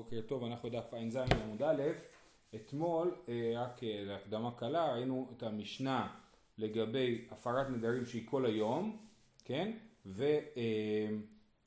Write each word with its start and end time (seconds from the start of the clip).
בוקר 0.00 0.20
טוב, 0.26 0.44
אנחנו 0.44 0.68
דף 0.68 0.94
ע"ז 0.94 1.16
עמוד 1.16 1.62
א', 1.62 1.82
אתמול, 2.54 3.14
אה, 3.28 3.52
רק 3.56 3.84
אה, 3.84 4.02
להקדמה 4.06 4.50
קלה, 4.50 4.92
ראינו 4.92 5.28
את 5.36 5.42
המשנה 5.42 6.08
לגבי 6.58 7.24
הפרת 7.30 7.70
נדרים 7.70 8.06
שהיא 8.06 8.26
כל 8.26 8.46
היום, 8.46 8.96
כן? 9.44 9.72
וראינו 10.16 11.22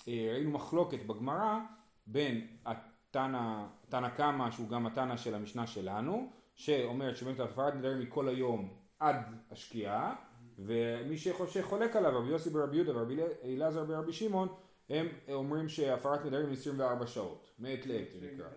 אה, 0.07 0.43
מחלוקת 0.45 1.05
בגמרא 1.05 1.59
בין 2.07 2.47
התנא 2.65 4.09
קמא 4.15 4.51
שהוא 4.51 4.69
גם 4.69 4.85
התנא 4.85 5.17
של 5.17 5.35
המשנה 5.35 5.67
שלנו, 5.67 6.29
שאומרת 6.55 7.17
שבאמת 7.17 7.39
הפרת 7.39 7.75
נדרים 7.75 7.99
היא 7.99 8.07
כל 8.09 8.27
היום 8.29 8.73
עד 8.99 9.15
השקיעה, 9.51 10.15
ומי 10.59 11.17
שחולק 11.17 11.95
עליו, 11.95 12.19
רבי 12.19 12.29
יוסי 12.29 12.49
ברבי 12.49 12.75
יהודה 12.75 12.97
ורבי 12.97 13.17
אלעזר 13.43 13.83
ברבי 13.83 14.13
שמעון, 14.13 14.47
הם 14.93 15.07
אומרים 15.33 15.69
שהפרת 15.69 16.25
נדרים 16.25 16.51
24 16.51 17.07
שעות, 17.07 17.47
מעת 17.59 17.85
לעת 17.85 18.11
זה 18.11 18.27
נקרא. 18.33 18.47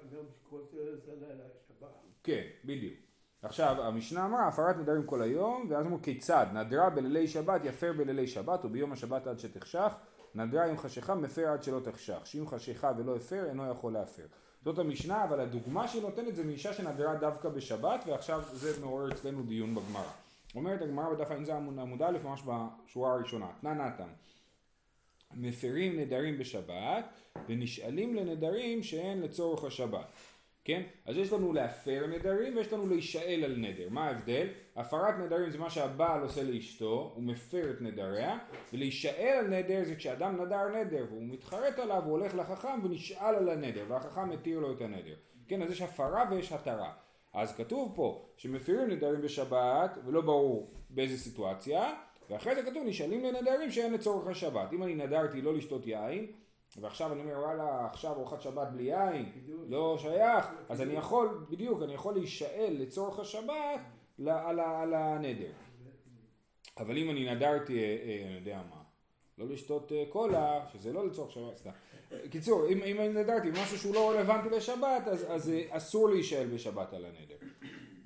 כן, 2.22 2.42
בדיוק. 2.64 2.94
עכשיו 3.42 3.76
המשנה 3.82 4.26
אמרה 4.26 4.48
הפרת 4.48 4.76
נדרים 4.76 5.06
כל 5.06 5.22
היום 5.22 5.66
ואז 5.70 5.86
אמרו 5.86 6.02
כיצד 6.02 6.46
נדרה 6.52 6.90
בלילי 6.90 7.28
שבת 7.28 7.64
יפר 7.64 7.92
בלילי 7.92 8.26
שבת 8.26 8.64
וביום 8.64 8.92
השבת 8.92 9.26
עד 9.26 9.38
שתחשך 9.38 9.92
נדרה 10.34 10.66
עם 10.66 10.78
חשיכה 10.78 11.14
מפר 11.14 11.48
עד 11.48 11.62
שלא 11.62 11.80
תחשך 11.80 12.18
שאם 12.24 12.46
חשיכה 12.46 12.92
ולא 12.98 13.16
הפר 13.16 13.44
אינו 13.48 13.70
יכול 13.70 13.92
להפר. 13.92 14.26
זאת 14.64 14.78
המשנה 14.78 15.24
אבל 15.24 15.40
הדוגמה 15.40 15.88
שהיא 15.88 16.02
נותנת 16.02 16.36
זה 16.36 16.44
מאישה 16.44 16.72
שנדרה 16.72 17.14
דווקא 17.14 17.48
בשבת 17.48 18.04
ועכשיו 18.06 18.42
זה 18.52 18.80
מעורר 18.80 19.12
אצלנו 19.12 19.42
דיון 19.42 19.74
בגמרא. 19.74 20.10
אומרת 20.54 20.82
הגמרא 20.82 21.14
בדף 21.14 21.30
ע"ז 21.30 21.48
עמוד 21.48 22.02
א' 22.02 22.18
ממש 22.24 22.42
בשורה 22.42 23.12
הראשונה 23.12 23.46
תנא 23.60 23.74
נתן 23.74 24.08
מפרים 25.34 26.00
נדרים 26.00 26.38
בשבת 26.38 27.04
ונשאלים 27.48 28.14
לנדרים 28.14 28.82
שאין 28.82 29.20
לצורך 29.20 29.64
השבת. 29.64 30.06
כן? 30.66 30.82
אז 31.04 31.16
יש 31.16 31.32
לנו 31.32 31.52
להפר 31.52 32.06
נדרים 32.06 32.56
ויש 32.56 32.72
לנו 32.72 32.88
להישאל 32.88 33.44
על 33.44 33.56
נדר. 33.56 33.88
מה 33.90 34.06
ההבדל? 34.06 34.46
הפרת 34.76 35.14
נדרים 35.18 35.50
זה 35.50 35.58
מה 35.58 35.70
שהבעל 35.70 36.22
עושה 36.22 36.42
לאשתו, 36.42 37.12
הוא 37.14 37.22
מפר 37.22 37.70
את 37.70 37.80
נדריה, 37.80 38.38
ולהישאל 38.72 39.36
על 39.38 39.46
נדר 39.46 39.84
זה 39.84 39.96
כשאדם 39.96 40.42
נדר 40.42 40.68
נדר 40.68 41.04
והוא 41.10 41.22
מתחרט 41.22 41.78
עליו, 41.78 42.02
הוא 42.04 42.10
הולך 42.10 42.34
לחכם 42.34 42.80
ונשאל 42.84 43.34
על 43.34 43.48
הנדר, 43.48 43.84
והחכם 43.88 44.28
מתיר 44.30 44.58
לו 44.58 44.72
את 44.72 44.80
הנדר. 44.80 45.14
כן, 45.48 45.62
אז 45.62 45.70
יש 45.70 45.82
הפרה 45.82 46.24
ויש 46.30 46.52
התרה. 46.52 46.92
אז 47.34 47.56
כתוב 47.56 47.92
פה 47.94 48.28
שמפירים 48.36 48.90
נדרים 48.90 49.22
בשבת, 49.22 49.98
ולא 50.06 50.20
ברור 50.20 50.70
באיזה 50.90 51.18
סיטואציה, 51.18 51.94
ואחרי 52.30 52.54
זה 52.54 52.70
כתוב 52.70 52.82
נשאלים 52.86 53.24
לנדרים 53.24 53.70
שאין 53.70 53.92
לצורך 53.92 54.26
השבת. 54.26 54.72
אם 54.72 54.82
אני 54.82 54.94
נדרתי 54.94 55.42
לא 55.42 55.54
לשתות 55.54 55.86
יין, 55.86 56.26
ועכשיו 56.80 57.12
אני 57.12 57.20
אומר 57.20 57.38
וואלה 57.38 57.86
עכשיו 57.86 58.12
ארוחת 58.12 58.40
שבת 58.40 58.68
בלי 58.68 58.82
יין, 58.82 59.32
לא 59.68 59.96
שייך, 59.98 60.46
אז 60.68 60.82
אני 60.82 60.94
יכול, 60.94 61.46
בדיוק, 61.50 61.82
אני 61.82 61.94
יכול 61.94 62.14
להישאל 62.14 62.76
לצורך 62.78 63.18
השבת 63.18 63.80
על, 64.18 64.60
על 64.60 64.94
הנדר. 64.94 65.52
אבל 66.78 66.98
אם 66.98 67.10
אני 67.10 67.34
נדרתי, 67.34 67.78
אה, 67.78 67.84
אה, 67.84 68.26
אני 68.26 68.34
יודע 68.34 68.60
מה, 68.70 68.82
לא 69.38 69.46
לשתות 69.48 69.92
אה, 69.92 70.04
קולה, 70.08 70.66
שזה 70.72 70.92
לא 70.92 71.06
לצורך 71.06 71.32
שבת, 71.32 71.56
סתם. 71.56 71.70
קיצור, 72.30 72.66
אם, 72.68 72.82
אם 72.82 73.00
אני 73.00 73.08
נדרתי 73.08 73.50
משהו 73.50 73.78
שהוא 73.78 73.94
לא 73.94 74.10
רלוונטי 74.10 74.50
לשבת, 74.50 75.02
אז, 75.06 75.26
אז 75.28 75.52
אסור 75.68 76.08
להישאל 76.08 76.46
בשבת 76.54 76.92
על 76.92 77.04
הנדר. 77.04 77.25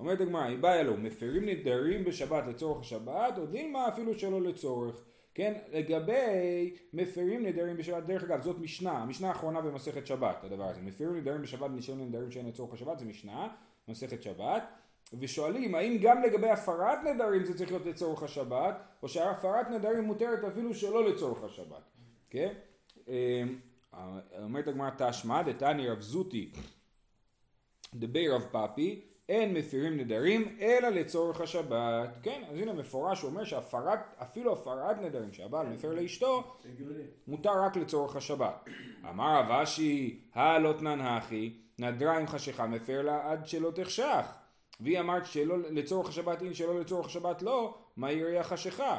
אומרת 0.00 0.20
הגמרא, 0.20 0.42
היא 0.42 0.58
באה 0.58 0.80
אלו, 0.80 0.96
מפרים 0.96 1.48
נדרים 1.48 2.04
בשבת 2.04 2.44
לצורך 2.46 2.80
השבת, 2.80 3.38
או 3.38 3.46
דילמה 3.46 3.88
אפילו 3.88 4.14
שלא 4.14 4.42
לצורך. 4.42 5.04
כן, 5.34 5.54
לגבי 5.72 6.74
מפרים 6.92 7.46
נדרים 7.46 7.76
בשבת, 7.76 8.02
דרך 8.02 8.24
אגב 8.24 8.42
זאת 8.42 8.58
משנה, 8.58 8.92
המשנה 8.92 9.28
האחרונה 9.28 9.60
במסכת 9.60 10.06
שבת, 10.06 10.44
הדבר 10.44 10.64
הזה, 10.64 10.80
מפרים 10.80 11.16
נדרים 11.16 11.42
בשבת 11.42 11.70
ונשארים 11.70 12.08
נדרים 12.08 12.30
שאין 12.30 12.46
לצורך 12.46 12.74
השבת, 12.74 12.98
זה 12.98 13.04
משנה, 13.04 13.48
מסכת 13.88 14.22
שבת, 14.22 14.62
ושואלים 15.18 15.74
האם 15.74 15.98
גם 16.02 16.22
לגבי 16.22 16.50
הפרת 16.50 16.98
נדרים 17.14 17.44
זה 17.44 17.58
צריך 17.58 17.70
להיות 17.70 17.86
לצורך 17.86 18.22
השבת, 18.22 18.82
או 19.02 19.08
שהפרת 19.08 19.70
נדרים 19.70 20.04
מותרת 20.04 20.44
אפילו 20.44 20.74
שלא 20.74 21.04
לצורך 21.04 21.44
השבת, 21.44 21.82
כן? 22.30 22.52
אה, 23.08 23.42
אומרת 24.42 24.68
הגמרא 24.68 24.90
תשמע, 24.98 25.42
דתני 25.42 25.88
רב 25.88 26.00
זוטי 26.00 26.50
דבי 27.94 28.28
רב 28.28 28.46
פאפי, 28.50 29.09
אין 29.30 29.54
מפירים 29.54 29.96
נדרים 29.96 30.56
אלא 30.60 30.88
לצורך 30.88 31.40
השבת. 31.40 32.08
כן, 32.22 32.42
אז 32.50 32.58
הנה 32.58 32.72
מפורש 32.72 33.22
הוא 33.22 33.30
אומר 33.30 33.44
שהפרת, 33.44 33.98
אפילו 34.22 34.52
הפרת 34.52 34.96
נדרים 35.02 35.32
שהבעל 35.32 35.66
מפר 35.66 35.92
לאשתו, 35.92 36.56
מותר 37.26 37.62
רק 37.62 37.76
לצורך 37.76 38.16
השבת. 38.16 38.68
אמר 39.10 39.38
רב 39.38 39.50
אשי, 39.50 40.20
הלותנן 40.34 41.00
הכי, 41.00 41.52
נדרה 41.78 42.18
עם 42.18 42.26
חשיכה 42.26 42.66
מפר 42.66 43.02
לה 43.02 43.32
עד 43.32 43.46
שלא 43.46 43.70
תחשך. 43.70 44.26
והיא 44.80 45.00
אמרת 45.00 45.26
שלא 45.26 45.58
לצורך 45.58 46.08
השבת 46.08 46.42
אין, 46.42 46.54
שלא 46.54 46.80
לצורך 46.80 47.06
השבת 47.06 47.42
לא, 47.42 47.78
מה 47.96 48.12
יראי 48.12 48.38
החשיכה? 48.38 48.98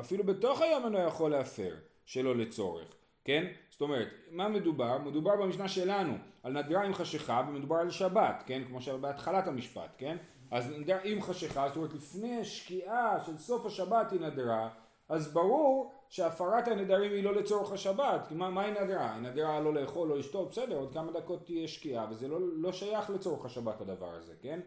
אפילו 0.00 0.24
בתוך 0.24 0.60
היום 0.60 0.84
אינו 0.84 0.98
יכול 0.98 1.30
להפר, 1.30 1.74
שלא 2.04 2.36
לצורך. 2.36 3.01
כן? 3.24 3.46
זאת 3.70 3.80
אומרת, 3.80 4.08
מה 4.30 4.48
מדובר? 4.48 4.98
מדובר 4.98 5.36
במשנה 5.36 5.68
שלנו 5.68 6.14
על 6.42 6.52
נדרה 6.52 6.84
עם 6.84 6.94
חשיכה 6.94 7.42
ומדובר 7.48 7.76
על 7.76 7.90
שבת, 7.90 8.42
כן? 8.46 8.62
כמו 8.68 8.80
שבהתחלת 8.80 9.46
המשפט, 9.46 9.94
כן? 9.98 10.16
אז 10.50 10.70
נדרה 10.78 10.98
עם 11.04 11.22
חשיכה, 11.22 11.68
זאת 11.68 11.76
אומרת 11.76 11.94
לפני 11.94 12.40
השקיעה 12.40 13.24
של 13.26 13.36
סוף 13.36 13.66
השבת 13.66 14.12
היא 14.12 14.20
נדרה, 14.20 14.68
אז 15.08 15.32
ברור 15.32 15.92
שהפרת 16.08 16.68
הנדרים 16.68 17.12
היא 17.12 17.24
לא 17.24 17.34
לצורך 17.34 17.72
השבת, 17.72 18.26
כי 18.28 18.34
מה, 18.34 18.50
מה 18.50 18.62
היא 18.62 18.74
נדרה? 18.82 19.14
היא 19.14 19.22
נדרה 19.22 19.60
לא 19.60 19.74
לאכול, 19.74 20.08
לא 20.08 20.18
לשתות, 20.18 20.50
בסדר, 20.50 20.76
עוד 20.76 20.92
כמה 20.92 21.12
דקות 21.12 21.44
תהיה 21.44 21.68
שקיעה, 21.68 22.06
וזה 22.10 22.28
לא, 22.28 22.38
לא 22.40 22.72
שייך 22.72 23.10
לצורך 23.10 23.44
השבת 23.44 23.80
הדבר 23.80 24.14
הזה, 24.14 24.32
כן? 24.42 24.60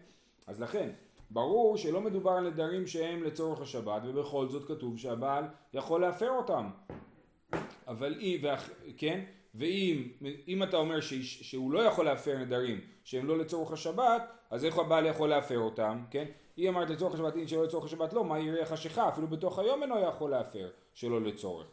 אז 0.48 0.62
לכן, 0.62 0.90
ברור 1.30 1.78
שלא 1.78 2.02
מדובר 2.02 2.32
על 2.32 2.50
נדרים 2.50 2.88
שהם 2.88 3.24
לצורך 3.24 3.62
השבת, 3.62 4.02
ובכל 4.06 4.48
זאת 4.48 4.68
כתוב 4.68 4.98
שהבעל 4.98 5.44
יכול 5.74 6.02
להפר 6.02 6.30
אותם, 6.30 6.70
אבל 7.88 8.16
אם, 8.20 8.38
ואח, 8.42 8.70
כן, 8.98 9.24
ואם 9.56 10.08
אם 10.48 10.64
אתה 10.64 10.78
אומר 10.78 11.02
ש, 11.02 11.14
שהוא 11.50 11.72
לא 11.72 11.80
יכול 11.80 12.06
להפר 12.06 12.38
נדרים 12.38 12.82
שהם 13.04 13.26
לא 13.26 13.38
לצורך 13.38 13.72
השבת, 13.72 14.22
אז 14.50 14.66
איך 14.66 14.78
הבעל 14.78 15.06
יכול 15.06 15.30
להפר 15.30 15.60
אותם, 15.60 16.04
כן? 16.12 16.26
היא 16.58 16.70
אמרת 16.70 16.90
לצורך 16.90 17.14
השבת, 17.14 17.36
אם 17.36 17.48
שלא 17.48 17.64
לצורך 17.64 17.86
השבת 17.86 18.14
לא, 18.14 18.26
מה 18.26 18.40
יראה 18.40 18.66
חשיכה? 18.66 19.10
אפילו 19.10 19.28
בתוך 19.28 19.60
היום 19.60 19.84
אינו 19.84 20.00
יכול 20.00 20.32
להפר 20.32 20.70
שלא 20.94 21.22
לצורך. 21.22 21.68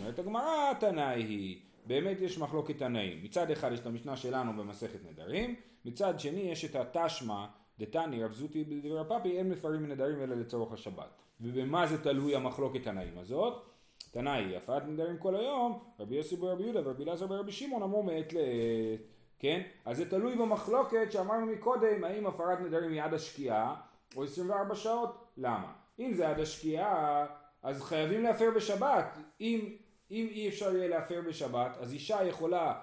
אומרת 0.00 0.18
הגמרא, 0.18 0.72
תנאי 0.80 1.22
היא, 1.22 1.60
באמת 1.86 2.20
יש 2.20 2.38
מחלוקת 2.38 2.78
תנאים. 2.78 3.24
מצד 3.24 3.50
אחד 3.50 3.72
יש 3.72 3.80
את 3.80 3.86
המשנה 3.86 4.16
שלנו 4.16 4.62
במסכת 4.62 4.98
נדרים, 5.10 5.54
מצד 5.84 6.20
שני 6.20 6.40
יש 6.40 6.64
את 6.64 6.76
התשמע 6.76 7.46
דתני 7.78 8.24
רב 8.24 8.32
זוטי 8.32 8.64
בדבר 8.64 9.04
פאפי, 9.08 9.38
אין 9.38 9.50
מפרים 9.50 9.92
נדרים 9.92 10.22
אלא 10.22 10.36
לצורך 10.36 10.72
השבת. 10.72 11.10
ובמה 11.40 11.86
זה 11.86 12.02
תלוי 12.02 12.36
המחלוקת 12.36 12.82
תנאים 12.82 13.18
הזאת? 13.18 13.66
תנאי, 14.10 14.56
הפרת 14.56 14.82
נדרים 14.86 15.18
כל 15.18 15.36
היום, 15.36 15.78
רבי 16.00 16.16
יוסי 16.16 16.36
ברבי 16.36 16.62
יהודה 16.62 16.80
ורבי 16.84 17.04
אלעזר 17.04 17.26
ברבי 17.26 17.52
שמעון 17.52 17.82
אמרו 17.82 18.02
מעת 18.02 18.32
לעת, 18.32 19.00
כן? 19.38 19.62
אז 19.84 19.96
זה 19.96 20.10
תלוי 20.10 20.36
במחלוקת 20.36 21.12
שאמרנו 21.12 21.46
מקודם, 21.46 22.04
האם 22.04 22.26
הפרת 22.26 22.60
נדרים 22.60 22.92
היא 22.92 23.02
עד 23.02 23.14
השקיעה 23.14 23.74
או 24.16 24.24
24 24.24 24.74
שעות, 24.74 25.24
למה? 25.36 25.72
אם 25.98 26.12
זה 26.14 26.28
עד 26.28 26.40
השקיעה, 26.40 27.26
אז 27.62 27.82
חייבים 27.82 28.22
להפר 28.22 28.50
בשבת, 28.56 29.18
אם, 29.40 29.76
אם 30.10 30.28
אי 30.30 30.48
אפשר 30.48 30.76
יהיה 30.76 30.88
להפר 30.88 31.20
בשבת, 31.28 31.76
אז 31.80 31.92
אישה 31.92 32.24
יכולה 32.24 32.74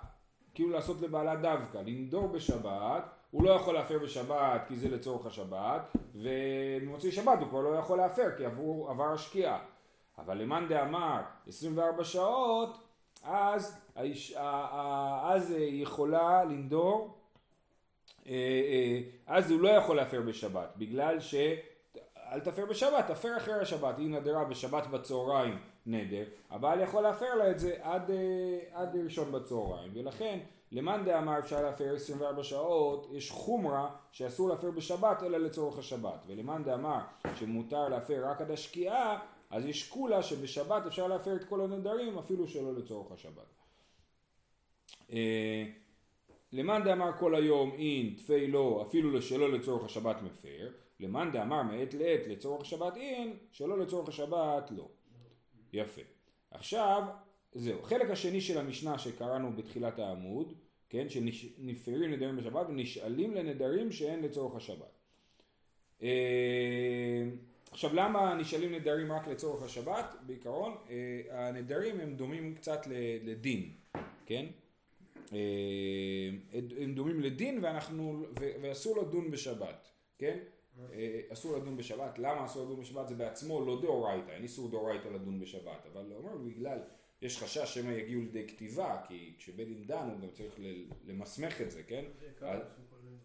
כאילו 0.54 0.70
לעשות 0.70 1.02
לבעלה 1.02 1.36
דווקא, 1.36 1.78
לנדור 1.78 2.28
בשבת, 2.28 3.04
הוא 3.32 3.44
לא 3.44 3.50
יכול 3.50 3.74
להפר 3.74 4.00
בשבת 4.00 4.62
כי 4.68 4.76
זה 4.76 4.90
לצורך 4.90 5.26
השבת, 5.26 5.96
ומוצאי 6.16 7.12
שבת 7.12 7.40
הוא 7.40 7.50
כבר 7.50 7.62
לא 7.62 7.76
יכול 7.76 7.98
להפר 7.98 8.38
כי 8.38 8.46
עבור, 8.46 8.90
עבר 8.90 9.14
השקיעה. 9.14 9.60
אבל 10.18 10.38
למאן 10.38 10.68
דאמר 10.68 11.22
24 11.48 12.04
שעות, 12.04 12.78
אז, 13.24 13.82
האיש, 13.96 14.34
אז 15.22 15.52
היא 15.52 15.84
יכולה 15.84 16.44
לנדור, 16.44 17.18
אה, 18.28 18.32
אה, 18.32 19.00
אז 19.28 19.52
הוא 19.52 19.62
לא 19.62 19.70
יכול 19.70 19.96
להפר 19.96 20.22
בשבת, 20.22 20.70
בגלל 20.78 21.20
ש... 21.20 21.36
אל 22.32 22.40
תפר 22.40 22.66
בשבת, 22.66 23.08
תפר 23.08 23.38
אחרי 23.38 23.54
השבת, 23.54 23.98
היא 23.98 24.10
נדרה 24.10 24.44
בשבת 24.44 24.88
בצהריים 24.88 25.60
נדר, 25.86 26.24
הבעל 26.50 26.82
יכול 26.82 27.04
להפר 27.04 27.36
לה 27.36 27.52
את 27.52 27.60
זה 27.60 27.76
עד, 27.82 28.12
אה, 28.12 28.60
עד 28.74 28.96
ראשון 29.04 29.32
בצהריים, 29.32 29.92
ולכן 29.94 30.40
למאן 30.72 31.06
דאמר 31.06 31.40
אפשר 31.40 31.62
להפר 31.62 31.96
24 31.96 32.44
שעות, 32.44 33.08
יש 33.12 33.32
חומרה 33.32 33.90
שאסור 34.12 34.50
להפר 34.50 34.72
בשבת 34.72 35.24
אלא 35.24 35.38
לצורך 35.38 35.78
השבת, 35.80 36.24
ולמאן 36.28 36.64
דאמר 36.64 37.00
שמותר 37.36 37.90
להפר 37.90 38.26
רק 38.26 38.42
עד 38.42 38.52
השקיעה, 38.52 39.20
אז 39.50 39.66
יש 39.66 39.90
כולה 39.90 40.24
שבשבת 40.24 40.86
אפשר 40.86 41.08
להפר 41.08 41.36
את 41.36 41.44
כל 41.44 41.62
הנדרים 41.62 42.18
אפילו 42.18 42.48
שלא 42.48 42.74
לצורך 42.74 43.12
השבת. 43.12 43.48
אה, 45.12 45.66
למאן 46.52 46.84
דאמר 46.84 47.18
כל 47.20 47.36
היום 47.36 47.72
אין 47.72 48.14
תפי 48.18 48.48
לא 48.48 48.86
אפילו 48.88 49.22
שלא 49.22 49.52
לצורך 49.52 49.86
השבת 49.86 50.22
מפר, 50.22 50.72
למאן 51.00 51.32
דאמר 51.32 51.64
מעת 51.64 51.94
לעת 51.94 52.28
לצורך 52.28 52.62
השבת 52.62 52.98
אין, 52.98 53.38
שלא 53.52 53.80
לצורך 53.80 54.10
השבת 54.10 54.72
לא. 54.72 54.88
יפה. 55.74 56.02
עכשיו, 56.52 57.04
זהו. 57.54 57.84
חלק 57.84 58.10
השני 58.10 58.42
של 58.42 58.58
המשנה 58.58 59.00
שקראנו 59.00 59.56
בתחילת 59.56 60.00
העמוד, 60.00 60.54
כן, 60.90 61.10
שנפרים 61.10 62.12
נדרים 62.12 62.36
בשבת 62.36 62.68
ונשאלים 62.70 63.36
לנדרים 63.36 63.92
שאין 63.92 64.22
לצורך 64.24 64.56
השבת. 64.56 64.98
אה, 67.78 67.80
עכשיו 67.80 67.96
למה 67.96 68.36
נשאלים 68.36 68.76
נדרים 68.76 69.12
רק 69.12 69.28
לצורך 69.28 69.64
השבת? 69.64 70.16
בעיקרון 70.26 70.76
אה, 70.90 71.48
הנדרים 71.48 72.00
הם 72.00 72.16
דומים 72.16 72.56
קצת 72.56 72.82
לדין, 73.24 73.72
כן? 74.26 74.46
אה, 75.34 75.40
הם 76.82 76.94
דומים 76.96 77.20
לדין 77.20 77.64
ואנחנו, 77.64 78.26
ואסור 78.62 79.02
לדון 79.02 79.32
בשבת, 79.32 79.88
כן? 80.18 80.38
אסור 81.30 81.58
לדון 81.58 81.78
בשבת, 81.78 82.20
למה 82.20 82.46
אסור 82.46 82.66
לדון 82.66 82.80
בשבת? 82.80 83.08
זה 83.08 83.16
בעצמו 83.16 83.66
לא 83.66 83.82
דאורייתא, 83.82 84.32
אין 84.32 84.44
איסור 84.44 84.72
דאורייתא 84.72 85.08
לדון 85.08 85.40
בשבת, 85.40 85.86
אבל 85.94 86.06
הוא 86.06 86.18
אומר 86.18 86.38
בגלל, 86.38 86.80
יש 87.22 87.38
חשש 87.38 87.74
שמא 87.74 87.92
יגיעו 87.92 88.22
לידי 88.22 88.48
כתיבה, 88.48 89.02
כי 89.08 89.34
כשבית 89.38 89.68
דין 89.68 89.84
דן 89.88 90.10
הוא 90.10 90.20
גם 90.22 90.32
צריך 90.32 90.60
למסמך 91.06 91.62
את 91.62 91.72
זה, 91.72 91.84
כן? 91.84 92.06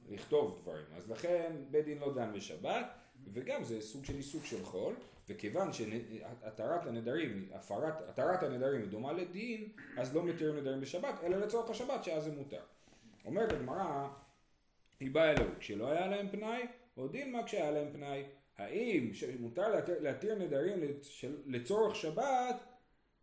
לכתוב 0.08 0.58
דברים, 0.62 0.84
אז 0.96 1.10
לכן 1.10 1.52
בית 1.70 1.84
דין 1.84 1.99
לא 1.99 2.14
דן 2.14 2.32
בשבת 2.32 3.01
וגם 3.32 3.64
זה 3.64 3.80
סוג 3.80 4.04
של 4.04 4.16
עיסוק 4.16 4.44
של 4.44 4.64
חול, 4.64 4.94
וכיוון 5.28 5.72
שהתרת 5.72 6.86
הנדרים, 6.86 7.48
הפרת, 7.52 8.08
התרת 8.08 8.42
הנדרים 8.42 8.80
היא 8.80 8.90
דומה 8.90 9.12
לדין, 9.12 9.69
אז 9.98 10.14
לא 10.14 10.24
מתירים 10.24 10.56
נדרים 10.56 10.80
בשבת, 10.80 11.14
אלא 11.24 11.36
לצורך 11.36 11.70
השבת 11.70 12.04
שאז 12.04 12.24
זה 12.24 12.32
מותר. 12.32 12.62
אומרת 13.24 13.52
הגמרא, 13.52 14.08
היא 15.00 15.10
באה 15.10 15.30
אלוהו, 15.30 15.50
כשלא 15.58 15.90
היה 15.90 16.06
להם 16.06 16.28
פנאי, 16.28 16.66
או 16.96 17.08
דין 17.08 17.32
מה 17.32 17.44
כשהיה 17.44 17.70
להם 17.70 17.92
פנאי. 17.92 18.24
האם 18.58 19.10
מותר 19.38 19.68
להתיר, 19.68 20.00
להתיר 20.00 20.34
נדרים 20.34 20.80
לצורך 21.46 21.96
שבת, 21.96 22.56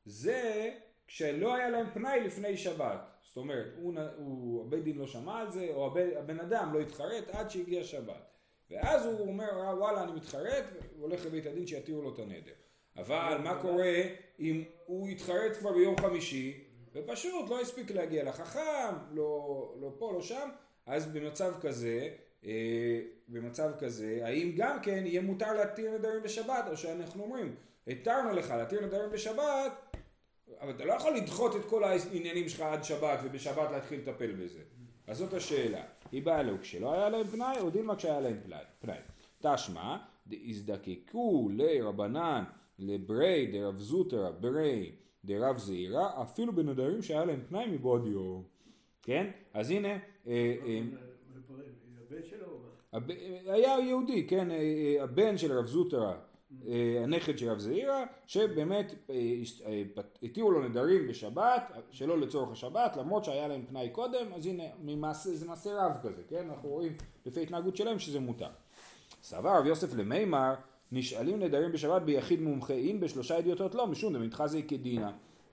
זה 0.05 0.71
כשלא 1.07 1.55
היה 1.55 1.69
להם 1.69 1.89
פנאי 1.93 2.19
לפני 2.19 2.57
שבת. 2.57 2.99
זאת 3.23 3.37
אומרת, 3.37 3.73
הוא, 3.75 3.93
הוא, 4.17 4.65
הבית 4.65 4.83
דין 4.83 4.97
לא 4.97 5.07
שמע 5.07 5.39
על 5.39 5.51
זה, 5.51 5.67
או 5.73 5.87
הבן, 5.87 6.07
הבן 6.17 6.39
אדם 6.39 6.73
לא 6.73 6.79
התחרט 6.79 7.29
עד 7.29 7.49
שהגיע 7.49 7.83
שבת. 7.83 8.29
ואז 8.71 9.05
הוא 9.05 9.27
אומר 9.27 9.75
וואלה 9.77 10.03
אני 10.03 10.11
מתחרט 10.11 10.63
והולך 10.97 11.25
לבית 11.25 11.45
הדין 11.45 11.67
שיתירו 11.67 12.01
לו 12.01 12.13
את 12.13 12.19
הנדר. 12.19 12.53
אבל 12.97 13.37
מה 13.43 13.61
קורה 13.61 13.93
אם 14.39 14.63
הוא 14.85 15.09
יתחרט 15.09 15.57
כבר 15.59 15.73
ביום 15.73 15.97
חמישי 15.97 16.63
ופשוט 16.93 17.49
לא 17.49 17.61
הספיק 17.61 17.91
להגיע 17.91 18.23
לחכם, 18.23 18.95
לא, 19.11 19.73
לא 19.81 19.91
פה 19.97 20.13
לא 20.13 20.21
שם, 20.21 20.49
אז 20.85 21.05
במצב 21.05 21.53
כזה, 21.61 22.09
אה, 22.45 23.01
במצב 23.27 23.71
כזה, 23.79 24.19
האם 24.23 24.53
גם 24.57 24.81
כן 24.81 25.03
יהיה 25.05 25.21
מותר 25.21 25.53
להתיר 25.53 25.91
נדרים 25.91 26.23
בשבת 26.23 26.65
או 26.71 26.77
שאנחנו 26.77 27.23
אומרים 27.23 27.55
התרנו 27.87 28.33
לך 28.33 28.51
להתיר 28.51 28.85
נדרים 28.85 29.09
בשבת 29.11 29.89
אבל 30.61 30.71
אתה 30.71 30.85
לא 30.85 30.93
יכול 30.93 31.15
לדחות 31.15 31.55
את 31.55 31.65
כל 31.65 31.83
העניינים 31.83 32.49
שלך 32.49 32.61
עד 32.61 32.83
שבת 32.83 33.19
ובשבת 33.23 33.71
להתחיל 33.71 33.99
לטפל 33.99 34.31
בזה. 34.31 34.59
אז 35.09 35.17
זאת 35.17 35.33
השאלה. 35.33 35.81
היא 36.11 36.23
באה 36.23 36.43
לו 36.43 36.53
כשלא 36.61 36.93
היה 36.93 37.09
להם 37.09 37.27
פנאי, 37.27 37.59
או 37.59 37.69
דילמה 37.69 37.95
כשהיה 37.95 38.19
להם 38.19 38.37
פנאי. 38.79 38.97
תשמע, 39.41 39.97
דהזדקקו 40.27 41.49
לרבנן, 41.53 42.43
לברי 42.79 43.47
דרב 43.51 43.77
זוטרא, 43.77 44.31
ברי 44.31 44.91
דרב 45.25 45.57
זעירא, 45.57 46.21
אפילו 46.21 46.55
בנדרים 46.55 47.01
שהיה 47.01 47.25
להם 47.25 47.41
פנאי 47.49 47.65
מבודיו. 47.67 48.41
כן? 49.01 49.31
אז 49.53 49.71
הנה... 49.71 49.97
אה, 50.27 50.55
אה, 50.65 50.81
היה 53.45 53.79
יהודי, 53.79 54.27
כן? 54.27 54.51
אה, 54.51 54.95
הבן 55.03 55.37
של 55.37 55.51
רב 55.51 55.65
זוטרא 55.65 56.07
אה, 56.07 56.17
הנכד 57.03 57.37
של 57.37 57.49
רב 57.49 57.59
זעירא, 57.59 58.05
שבאמת 58.27 58.93
אה, 59.09 59.15
אה, 59.65 59.81
התירו 60.23 60.51
לו 60.51 60.63
נדרים 60.69 61.07
בשבת, 61.07 61.71
שלא 61.91 62.19
לצורך 62.19 62.51
השבת, 62.51 62.97
למרות 62.97 63.25
שהיה 63.25 63.47
להם 63.47 63.65
פנאי 63.65 63.89
קודם, 63.89 64.33
אז 64.35 64.45
הנה, 64.45 64.63
ממעשה, 64.83 65.29
זה 65.35 65.47
מעשה 65.47 65.85
רב 65.85 65.91
כזה, 66.03 66.21
כן? 66.29 66.49
אנחנו 66.49 66.69
רואים 66.69 66.93
לפי 67.25 67.41
התנהגות 67.41 67.75
שלהם 67.75 67.99
שזה 67.99 68.19
מותר. 68.19 68.49
סבר 69.23 69.57
רב 69.57 69.65
יוסף 69.65 69.93
למימר, 69.93 70.53
נשאלים 70.91 71.39
נדרים 71.39 71.71
בשבת 71.71 72.01
ביחיד 72.01 72.41
מומחה, 72.41 72.73
אם 72.73 72.99
בשלושה 72.99 73.39
ידיעותות 73.39 73.75
לא, 73.75 73.87
משום 73.87 74.13
דמתחזי 74.13 74.63
כדינא. 74.63 75.09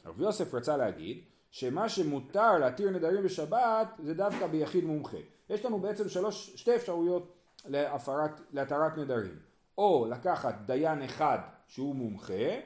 רב 0.07 0.21
יוסף 0.21 0.55
רצה 0.55 0.77
להגיד, 0.77 1.21
שמה 1.51 1.89
שמותר 1.89 2.59
להתיר 2.59 2.91
נדרים 2.91 3.23
בשבת, 3.25 3.89
זה 4.03 4.15
דווקא 4.15 4.47
ביחיד 4.47 4.85
מומחה. 4.85 5.17
יש 5.51 5.65
לנו 5.65 5.79
בעצם 5.79 6.09
שלוש, 6.09 6.53
שתי 6.57 6.77
אפשרויות 6.77 7.33
להפרת, 7.69 8.41
להתרת 8.53 8.99
נדרים. 8.99 9.46
או 9.79 10.07
לקחת 10.11 10.55
דיין 10.67 11.03
אחד 11.03 11.39
שהוא 11.67 11.95
מומחה, 11.95 12.61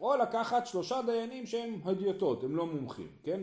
או 0.00 0.16
לקחת 0.16 0.66
שלושה 0.66 1.00
דיינים 1.06 1.46
שהם 1.46 1.80
הדיוטות, 1.84 2.44
הם 2.44 2.56
לא 2.56 2.66
מומחים, 2.66 3.10
כן? 3.22 3.40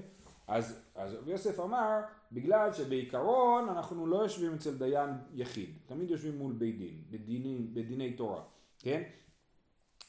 אז, 0.47 0.79
אז 0.95 1.17
יוסף 1.25 1.59
אמר, 1.59 1.99
בגלל 2.31 2.73
שבעיקרון 2.73 3.69
אנחנו 3.69 4.07
לא 4.07 4.17
יושבים 4.17 4.53
אצל 4.53 4.77
דיין 4.77 5.09
יחיד, 5.33 5.69
תמיד 5.85 6.11
יושבים 6.11 6.37
מול 6.37 6.53
בית 6.53 6.77
דין, 6.77 7.03
בדיני, 7.09 7.67
בדיני 7.73 8.13
תורה, 8.13 8.41
כן? 8.79 9.03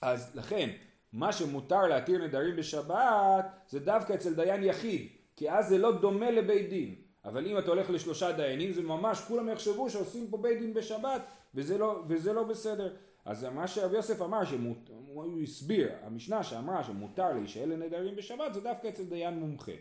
אז 0.03 0.37
לכן, 0.37 0.71
מה 1.13 1.33
שמותר 1.33 1.87
להתיר 1.87 2.25
נדרים 2.25 2.57
בשבת, 2.57 3.47
זה 3.69 3.81
דווקא 3.81 4.13
אצל 4.13 4.35
דיין 4.35 4.65
יחיד, 4.65 5.09
כי 5.37 5.51
אז 5.51 5.69
זה 5.69 5.79
לא 5.79 6.01
דומה 6.01 6.31
לבית 6.31 6.69
דין. 6.69 6.95
אבל 7.25 7.47
אם 7.47 7.59
אתה 7.59 7.71
הולך 7.71 7.91
לשלושה 7.91 8.33
דיינים, 8.33 8.73
זה 8.73 8.83
ממש, 8.83 9.21
כולם 9.29 9.49
יחשבו 9.49 9.91
שעושים 9.91 10.31
פה 10.31 10.37
בית 10.37 10.59
דין 10.59 10.75
בשבת, 10.75 11.23
וזה 11.55 11.79
לא, 11.79 12.03
וזה 12.09 12.33
לא 12.33 12.43
בסדר. 12.43 12.97
אז 13.25 13.45
מה 13.45 13.67
שרב 13.67 13.93
יוסף 13.93 14.23
אמר, 14.23 14.45
שמות, 14.45 14.91
הוא 15.07 15.41
הסביר, 15.43 15.93
המשנה 16.03 16.43
שאמרה 16.43 16.85
שמותר 16.85 17.33
להישאל 17.33 17.69
לנדרים 17.73 18.17
בשבת, 18.17 18.55
זה 18.55 18.61
דווקא 18.61 18.89
אצל 18.89 19.05
דיין 19.05 19.39
מומחה. 19.39 19.73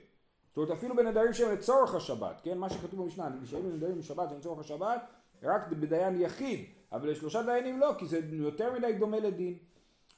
זאת 0.47 0.57
אומרת 0.57 0.71
אפילו 0.71 0.95
בנדרים 0.95 1.33
שהם 1.33 1.51
לצורך 1.53 1.95
השבת, 1.95 2.41
כן? 2.43 2.57
מה 2.57 2.69
שכתוב 2.69 3.03
במשנה, 3.03 3.29
להישאל 3.29 3.59
לנדרים 3.59 3.97
בשבת 3.97 4.29
שהם 4.29 4.37
לצורך 4.37 4.59
השבת, 4.59 5.01
רק 5.43 5.67
בדיין 5.67 6.21
יחיד, 6.21 6.65
אבל 6.91 7.09
לשלושה 7.09 7.43
דיינים 7.43 7.79
לא, 7.79 7.95
כי 7.97 8.05
זה 8.05 8.19
יותר 8.31 8.73
מדי 8.73 8.93
דומה 8.93 9.19
לדין. 9.19 9.57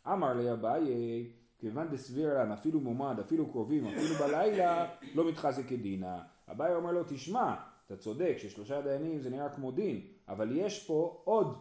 אמר 0.08 0.34
לי 0.34 0.52
אביי, 0.52 1.32
כיוון 1.60 1.88
דסביר 1.90 2.34
להם 2.34 2.52
אפילו 2.52 2.80
מומד, 2.80 3.20
אפילו 3.20 3.48
קרובים, 3.52 3.88
אפילו 3.88 4.16
בלילה, 4.16 4.88
לא 5.16 5.30
מתחזק 5.30 5.66
כדינה. 5.68 6.22
אביי 6.52 6.76
אומר 6.76 6.92
לו, 6.92 7.04
תשמע, 7.08 7.56
אתה 7.86 7.98
צודק 7.98 8.36
ששלושה 8.38 8.82
דיינים 8.82 9.20
זה 9.20 9.30
נראה 9.30 9.50
כמו 9.50 9.72
דין, 9.72 10.02
אבל 10.30 10.58
יש 10.58 10.88
פה 10.88 11.22
עוד 11.24 11.58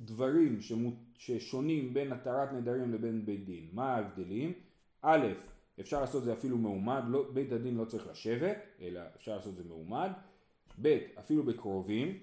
דברים 0.00 0.58
ששונים 1.18 1.94
בין 1.94 2.12
התרת 2.12 2.52
נדרים 2.52 2.92
לבין 2.92 3.26
בית 3.26 3.44
דין. 3.44 3.68
מה 3.72 3.94
ההבדלים? 3.94 4.52
א', 5.02 5.26
אפשר 5.80 6.00
לעשות 6.00 6.24
זה 6.24 6.32
אפילו 6.32 6.58
מעומד, 6.58 7.02
לא, 7.08 7.30
בית 7.32 7.52
הדין 7.52 7.74
לא 7.76 7.84
צריך 7.84 8.06
לשבת, 8.06 8.56
אלא 8.80 9.00
אפשר 9.16 9.36
לעשות 9.36 9.56
זה 9.56 9.64
מעומד. 9.64 10.10
ב', 10.82 10.98
אפילו 11.18 11.42
בקרובים, 11.42 12.18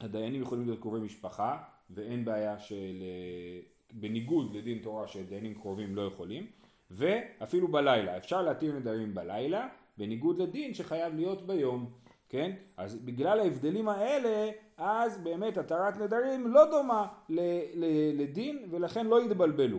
הדיינים 0.00 0.42
יכולים 0.42 0.66
להיות 0.66 0.80
קרובי 0.80 1.00
משפחה, 1.00 1.62
ואין 1.90 2.24
בעיה 2.24 2.58
של, 2.58 3.02
אה, 3.02 3.60
בניגוד 3.92 4.56
לדין 4.56 4.78
תורה 4.78 5.08
שדיינים 5.08 5.54
קרובים 5.54 5.96
לא 5.96 6.02
יכולים, 6.02 6.46
ואפילו 6.90 7.68
בלילה, 7.68 8.16
אפשר 8.16 8.42
להתיר 8.42 8.78
נדרים 8.78 9.14
בלילה, 9.14 9.68
בניגוד 9.98 10.38
לדין 10.38 10.74
שחייב 10.74 11.14
להיות 11.14 11.46
ביום. 11.46 11.90
כן? 12.30 12.52
אז 12.76 12.96
בגלל 12.96 13.40
ההבדלים 13.40 13.88
האלה, 13.88 14.50
אז 14.76 15.18
באמת 15.18 15.58
התרת 15.58 15.96
נדרים 15.96 16.46
לא 16.46 16.70
דומה 16.70 17.06
ל, 17.28 17.40
ל, 17.74 17.84
לדין, 18.22 18.66
ולכן 18.70 19.06
לא 19.06 19.24
יתבלבלו. 19.24 19.78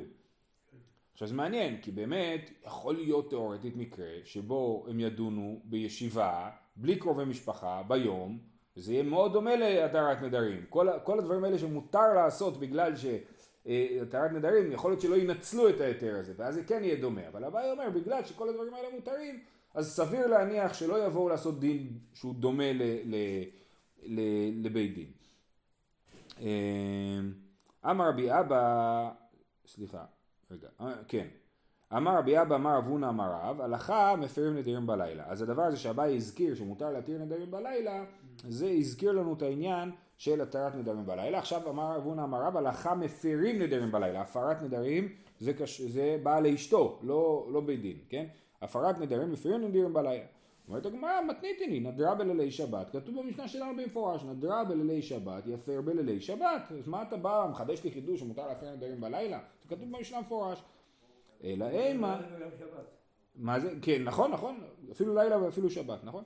עכשיו 1.14 1.28
זה 1.28 1.34
מעניין, 1.34 1.78
כי 1.82 1.92
באמת 1.92 2.52
יכול 2.66 2.96
להיות 2.96 3.30
תאורטית 3.30 3.76
מקרה 3.76 4.08
שבו 4.24 4.86
הם 4.90 5.00
ידונו 5.00 5.62
בישיבה, 5.64 6.50
בלי 6.76 6.96
קרובי 6.96 7.26
משפחה, 7.26 7.82
ביום, 7.88 8.40
וזה 8.78 8.94
יהיה 8.94 9.04
מאוד 9.04 9.34
דומה 9.34 9.56
להתרת 9.56 10.22
נדרים. 10.22 10.66
כל, 10.70 10.88
כל 11.04 11.20
הדברים 11.20 11.44
האלה 11.44 11.60
שמותר 11.60 12.14
לעשות 12.16 12.60
בגלל 12.60 12.94
שהתרת 12.96 14.32
נדרים, 14.32 14.72
יכול 14.72 14.92
להיות 14.92 15.02
שלא 15.02 15.16
ינצלו 15.16 15.70
את 15.70 15.82
ההיתר 15.82 16.16
הזה, 16.16 16.34
ואז 16.38 16.56
זה 16.56 16.64
כן 16.64 16.84
יהיה 16.84 16.96
דומה. 16.96 17.28
אבל 17.28 17.44
הבעיה 17.44 17.72
אומר, 17.72 17.90
בגלל 17.90 18.24
שכל 18.26 18.50
הדברים 18.50 18.74
האלה 18.74 18.88
מותרים, 18.96 19.40
אז 19.74 19.96
סביר 19.96 20.28
להניח 20.28 20.74
שלא 20.74 21.06
יבואו 21.06 21.30
לעשות 21.30 21.60
דין 21.60 22.00
שהוא 22.14 22.36
דומה 22.36 22.74
ל, 22.74 22.82
ל, 23.06 23.16
ל, 24.04 24.20
לבית 24.66 24.96
דין. 24.96 25.12
אמ, 26.40 27.34
אמר 27.86 28.10
רבי 28.10 28.40
אבא, 28.40 29.12
סליחה, 29.68 30.06
רגע, 30.52 30.68
אה, 30.82 30.94
כן. 31.08 31.28
אמר 31.98 32.18
רבי 32.18 32.42
אבא 32.42 32.56
אמר 32.56 32.78
אבונה 32.78 33.10
אמר 33.10 33.32
רב, 33.34 33.62
הלכה 33.62 34.16
מפרים 34.16 34.58
נדירים 34.58 34.88
בלילה. 34.88 35.24
אז 35.28 35.42
הדבר 35.42 35.62
הזה 35.64 35.78
שאביי 35.78 36.16
הזכיר 36.16 36.56
שמותר 36.56 36.90
להתיר 36.92 37.18
נדירים 37.18 37.52
בלילה, 37.52 38.04
זה 38.48 38.70
הזכיר 38.70 39.12
לנו 39.12 39.34
את 39.34 39.42
העניין 39.42 39.92
של 40.18 40.42
התרת 40.42 40.76
נדרים 40.76 41.06
בלילה. 41.06 41.40
עכשיו 41.40 41.70
אמר 41.70 41.98
אבונה 41.98 42.24
אמר 42.24 42.42
רב, 42.42 42.58
הלכה 42.58 42.96
מפרים 42.96 43.62
נדרים 43.62 43.92
בלילה. 43.92 44.22
הפרת 44.22 44.62
נדרים 44.62 45.16
זה, 45.40 45.54
קש... 45.54 45.82
זה 45.82 46.18
בא 46.24 46.40
לאשתו, 46.40 47.00
לא, 47.04 47.48
לא 47.52 47.62
בית 47.62 47.82
דין, 47.82 47.98
כן? 48.10 48.26
הפרת 48.62 49.00
נדרים 49.00 49.32
מפרים 49.32 49.62
נדירים 49.62 49.94
בלילה. 49.94 50.26
אומרת 50.68 50.86
הגמרא 50.86 51.22
מתניתיני 51.22 51.80
נדרה 51.80 52.16
בלילי 52.16 52.52
שבת. 52.52 52.90
כתוב 52.90 53.20
במשנה 53.20 53.48
שלנו 53.48 53.76
במפורש 53.76 54.24
נדרה 54.24 54.64
בלילי 54.64 55.02
שבת 55.02 55.48
יפר 55.48 55.82
בלילי 55.82 56.22
שבת. 56.22 56.72
אז 56.80 56.88
מה 56.88 57.02
אתה 57.02 57.18
בא 57.18 57.48
מחדש 57.52 57.84
לי 57.84 57.92
חידוש 57.92 58.20
שמותר 58.20 58.48
להפר 58.48 58.72
נדרים 58.76 59.02
בלילה? 59.02 59.40
זה 59.62 59.76
כתוב 59.76 59.92
במשנה 59.92 60.22
מפורש. 60.22 60.64
אלא 61.44 61.66
אימה 61.66 62.22
מה 63.36 63.60
זה? 63.60 63.74
כן 63.82 64.04
נכון 64.04 64.32
נכון. 64.32 64.60
אפילו 64.92 65.16
לילה 65.16 65.44
ואפילו 65.44 65.70
שבת 65.70 66.00
נכון? 66.04 66.24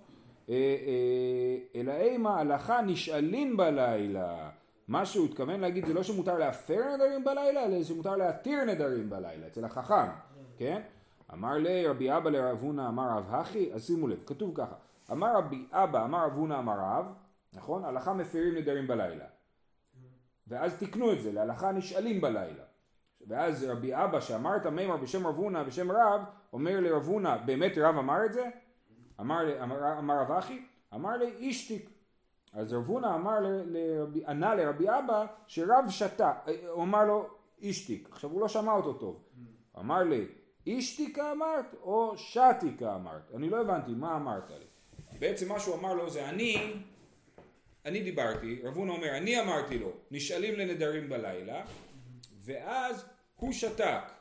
אלא 1.76 1.92
אימה 1.92 2.40
הלכה 2.40 2.82
נשאלין 2.82 3.58
בלילה. 3.58 4.50
מה 4.88 5.06
שהוא 5.06 5.26
התכוון 5.26 5.60
להגיד 5.60 5.86
זה 5.86 5.94
לא 5.94 6.04
שמותר 6.04 6.38
להפר 6.38 6.96
נדרים 6.96 7.24
בלילה, 7.24 7.66
אלא 7.66 7.84
שמותר 7.84 8.16
להתיר 8.16 8.64
נדרים 8.64 9.10
בלילה, 9.10 9.48
אצל 9.48 9.66
החכם, 9.66 10.12
כן? 10.58 10.82
אמר 11.34 11.54
לי 11.54 11.88
רבי 11.88 12.18
אבא 12.18 12.30
לרב 12.30 12.62
הונא 12.62 12.88
אמר 12.88 13.18
רב 13.18 13.36
הכי, 13.36 13.74
אז 13.74 13.86
שימו 13.86 14.08
לב, 14.08 14.24
כתוב 14.26 14.52
ככה, 14.56 14.76
אמר 15.12 15.38
רבי 15.38 15.68
אבא 15.72 16.06
אמר 16.06 16.26
רב 16.26 16.34
הונא 16.34 16.60
אמר 16.60 16.76
רב, 16.80 17.14
נכון? 17.54 17.86
הלכה 17.86 18.14
מפירים 18.14 18.56
נדרים 18.56 18.88
בלילה. 18.88 19.26
ואז 20.48 20.78
תיקנו 20.78 21.14
את 21.14 21.22
זה, 21.22 21.32
להלכה 21.32 21.72
נשאלים 21.72 22.22
בלילה. 22.22 22.64
ואז 23.28 23.64
רבי 23.64 23.96
אבא 23.96 24.20
שאמר 24.20 24.58
את 24.58 24.66
המימר 24.66 24.98
בשם 24.98 25.28
רב 25.28 25.36
הונא 25.36 25.64
בשם 25.64 25.92
רב, 25.92 26.22
אומר 26.54 26.80
לרב 26.80 27.04
הונא, 27.04 27.38
באמת 27.38 27.78
רב 27.78 27.98
אמר 27.98 28.26
את 28.26 28.34
זה? 28.34 28.50
אמר, 29.20 29.64
אמר, 29.64 30.00
אמר 30.00 30.22
רב 30.22 30.32
אחי? 30.32 30.66
אמר 30.94 31.18
לי 31.18 31.26
אישתיק. 31.26 31.90
אז 32.54 32.74
רב 32.74 32.86
הונא 32.86 33.16
אמר 33.16 33.40
לרבי, 33.66 34.26
ענה 34.26 34.56
לרבי 34.56 34.90
אבא 34.90 35.26
שרב 35.48 35.86
שתה, 35.90 36.34
הוא 36.70 36.84
אמר 36.84 37.06
לו 37.06 37.28
אישתיק. 37.62 38.10
עכשיו 38.12 38.30
הוא 38.30 38.42
לא 38.42 38.48
שמע 38.48 38.72
אותו 38.72 38.94
טוב. 38.94 39.24
אמר 39.80 40.04
לי 40.04 40.28
אישתיקה 40.68 41.32
אמרת 41.32 41.74
או 41.82 42.18
שתיקה 42.18 42.96
אמרת? 42.96 43.32
אני 43.36 43.50
לא 43.50 43.62
הבנתי, 43.62 43.92
מה 43.92 44.16
אמרת 44.16 44.50
לי? 44.50 44.66
בעצם 45.20 45.50
מה 45.50 45.60
שהוא 45.60 45.76
אמר 45.76 45.94
לו 45.94 46.10
זה 46.10 46.30
אני, 46.30 46.74
אני 47.86 48.04
דיברתי, 48.04 48.62
רב 48.64 48.78
הונא 48.78 48.92
אומר, 48.92 49.18
אני 49.18 49.42
אמרתי 49.42 49.80
לו, 49.80 49.92
נשאלים 50.12 50.60
לנדרים 50.60 51.10
בלילה, 51.10 51.66
ואז 52.44 53.06
הוא 53.36 53.54
שתק. 53.54 54.12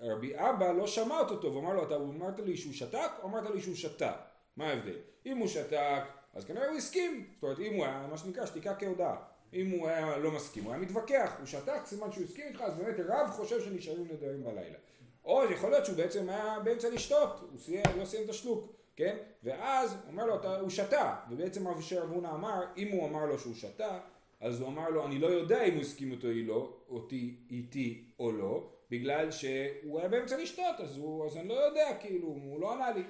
ורבי 0.00 0.32
אבא 0.36 0.72
לא 0.72 0.86
שמע 0.86 1.18
אותו 1.18 1.36
טוב, 1.36 1.56
אמר 1.56 1.72
לו, 1.72 1.82
אתה 1.82 1.96
אמרת 1.96 2.38
לי 2.38 2.56
שהוא 2.56 2.72
שתק 2.72 3.10
או 3.22 3.28
אמרת 3.28 3.50
לי 3.50 3.60
שהוא 3.60 3.74
שתה? 3.74 4.12
מה 4.56 4.68
ההבדל? 4.68 4.98
אם 5.26 5.36
הוא 5.38 5.48
שתק, 5.48 6.02
אז 6.34 6.44
כנראה 6.44 6.68
הוא 6.68 6.76
הסכים. 6.76 7.26
זאת 7.34 7.42
אומרת, 7.42 7.58
אם 7.58 7.74
הוא 7.74 7.84
היה, 7.84 8.06
מה 8.10 8.18
שנקרא, 8.18 8.46
שתיקה 8.46 8.74
כהודעה. 8.74 9.16
אם 9.52 9.70
הוא 9.70 9.88
היה 9.88 10.18
לא 10.18 10.30
מסכים, 10.30 10.64
הוא 10.64 10.72
היה 10.72 10.82
מתווכח, 10.82 11.36
הוא 11.38 11.46
שתק, 11.46 11.80
סימן 11.84 12.12
שהוא 12.12 12.24
הסכים 12.24 12.46
איתך, 12.48 12.60
אז 12.60 12.76
באמת 12.78 12.96
רב 13.08 13.30
חושב 13.30 13.60
שנשארים 13.60 14.08
נדרים 14.12 14.44
בלילה. 14.44 14.78
או 15.24 15.44
יכול 15.44 15.70
להיות 15.70 15.86
שהוא 15.86 15.96
בעצם 15.96 16.28
היה 16.28 16.58
באמצע 16.64 16.90
לשתות, 16.90 17.48
הוא 17.50 17.58
סיים, 17.58 17.84
לא 17.98 18.04
סיים 18.04 18.24
את 18.24 18.30
השלוק, 18.30 18.72
כן? 18.96 19.16
ואז 19.42 19.92
הוא 19.92 20.00
אומר 20.10 20.26
לו, 20.26 20.60
הוא 20.60 20.70
שתה, 20.70 21.16
ובעצם 21.30 21.68
רב 21.68 21.78
אשר 21.78 22.02
אבונה 22.02 22.30
אמר, 22.30 22.64
אם 22.76 22.88
הוא 22.88 23.08
אמר 23.08 23.26
לו 23.26 23.38
שהוא 23.38 23.54
שתה, 23.54 23.98
אז 24.40 24.60
הוא 24.60 24.68
אמר 24.68 24.90
לו, 24.90 25.06
אני 25.06 25.18
לא 25.18 25.26
יודע 25.26 25.64
אם 25.64 25.74
הוא 25.74 25.80
הסכים 25.80 26.10
אותו 26.10 26.28
לא, 26.32 26.76
אותי, 26.88 27.36
איתי 27.50 28.04
או 28.18 28.32
לא, 28.32 28.70
בגלל 28.90 29.30
שהוא 29.30 30.00
היה 30.00 30.08
באמצע 30.08 30.36
לשתות, 30.38 30.80
אז, 30.80 30.96
הוא, 30.96 31.26
אז 31.26 31.36
אני 31.36 31.48
לא 31.48 31.54
יודע, 31.54 31.96
כאילו, 32.00 32.28
הוא 32.28 32.60
לא 32.60 32.72
ענה 32.74 32.90
לי. 32.90 33.02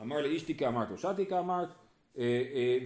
אמר 0.00 0.16
לי, 0.16 0.28
אישתיקה 0.28 0.68
אמרת 0.68 0.90
או 0.90 0.98
שתיקה 0.98 1.38
אמרת, 1.38 1.68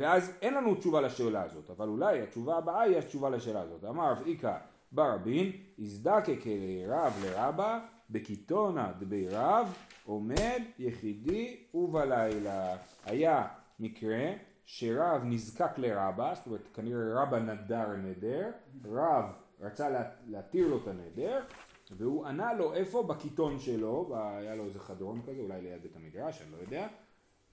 ואז 0.00 0.32
אין 0.42 0.54
לנו 0.54 0.74
תשובה 0.74 1.00
לשאלה 1.00 1.42
הזאת, 1.42 1.70
אבל 1.70 1.88
אולי 1.88 2.22
התשובה 2.22 2.56
הבאה 2.56 2.80
היא 2.80 2.96
התשובה 2.96 3.30
לשאלה 3.30 3.60
הזאת. 3.60 3.84
אמר 3.84 4.10
רב 4.12 4.22
איכא 4.26 4.56
ברבין, 4.92 5.52
הזדקק 5.78 6.40
רב 6.88 7.12
לרבה, 7.24 7.80
בקיתונה 8.10 8.92
דבי 8.98 9.28
רב, 9.28 9.74
עומד 10.04 10.62
יחידי 10.78 11.56
ובלילה. 11.74 12.76
היה 13.04 13.46
מקרה 13.80 14.32
שרב 14.64 15.22
נזקק 15.24 15.78
לרבה, 15.78 16.32
זאת 16.34 16.46
אומרת 16.46 16.68
כנראה 16.74 17.22
רבה 17.22 17.38
נדר 17.38 17.96
נדר, 17.96 18.50
רב 18.84 19.24
רצה 19.60 19.88
להתיר 20.26 20.68
לו 20.68 20.76
את 20.76 20.88
הנדר, 20.88 21.42
והוא 21.96 22.26
ענה 22.26 22.54
לו 22.54 22.74
איפה? 22.74 23.02
בקיטון 23.02 23.58
שלו, 23.58 24.16
היה 24.16 24.54
לו 24.54 24.64
איזה 24.64 24.78
חדרון 24.80 25.22
כזה, 25.22 25.40
אולי 25.40 25.60
ליד 25.62 25.82
בית 25.82 25.96
המדרש, 25.96 26.42
אני 26.42 26.52
לא 26.52 26.56
יודע, 26.56 26.88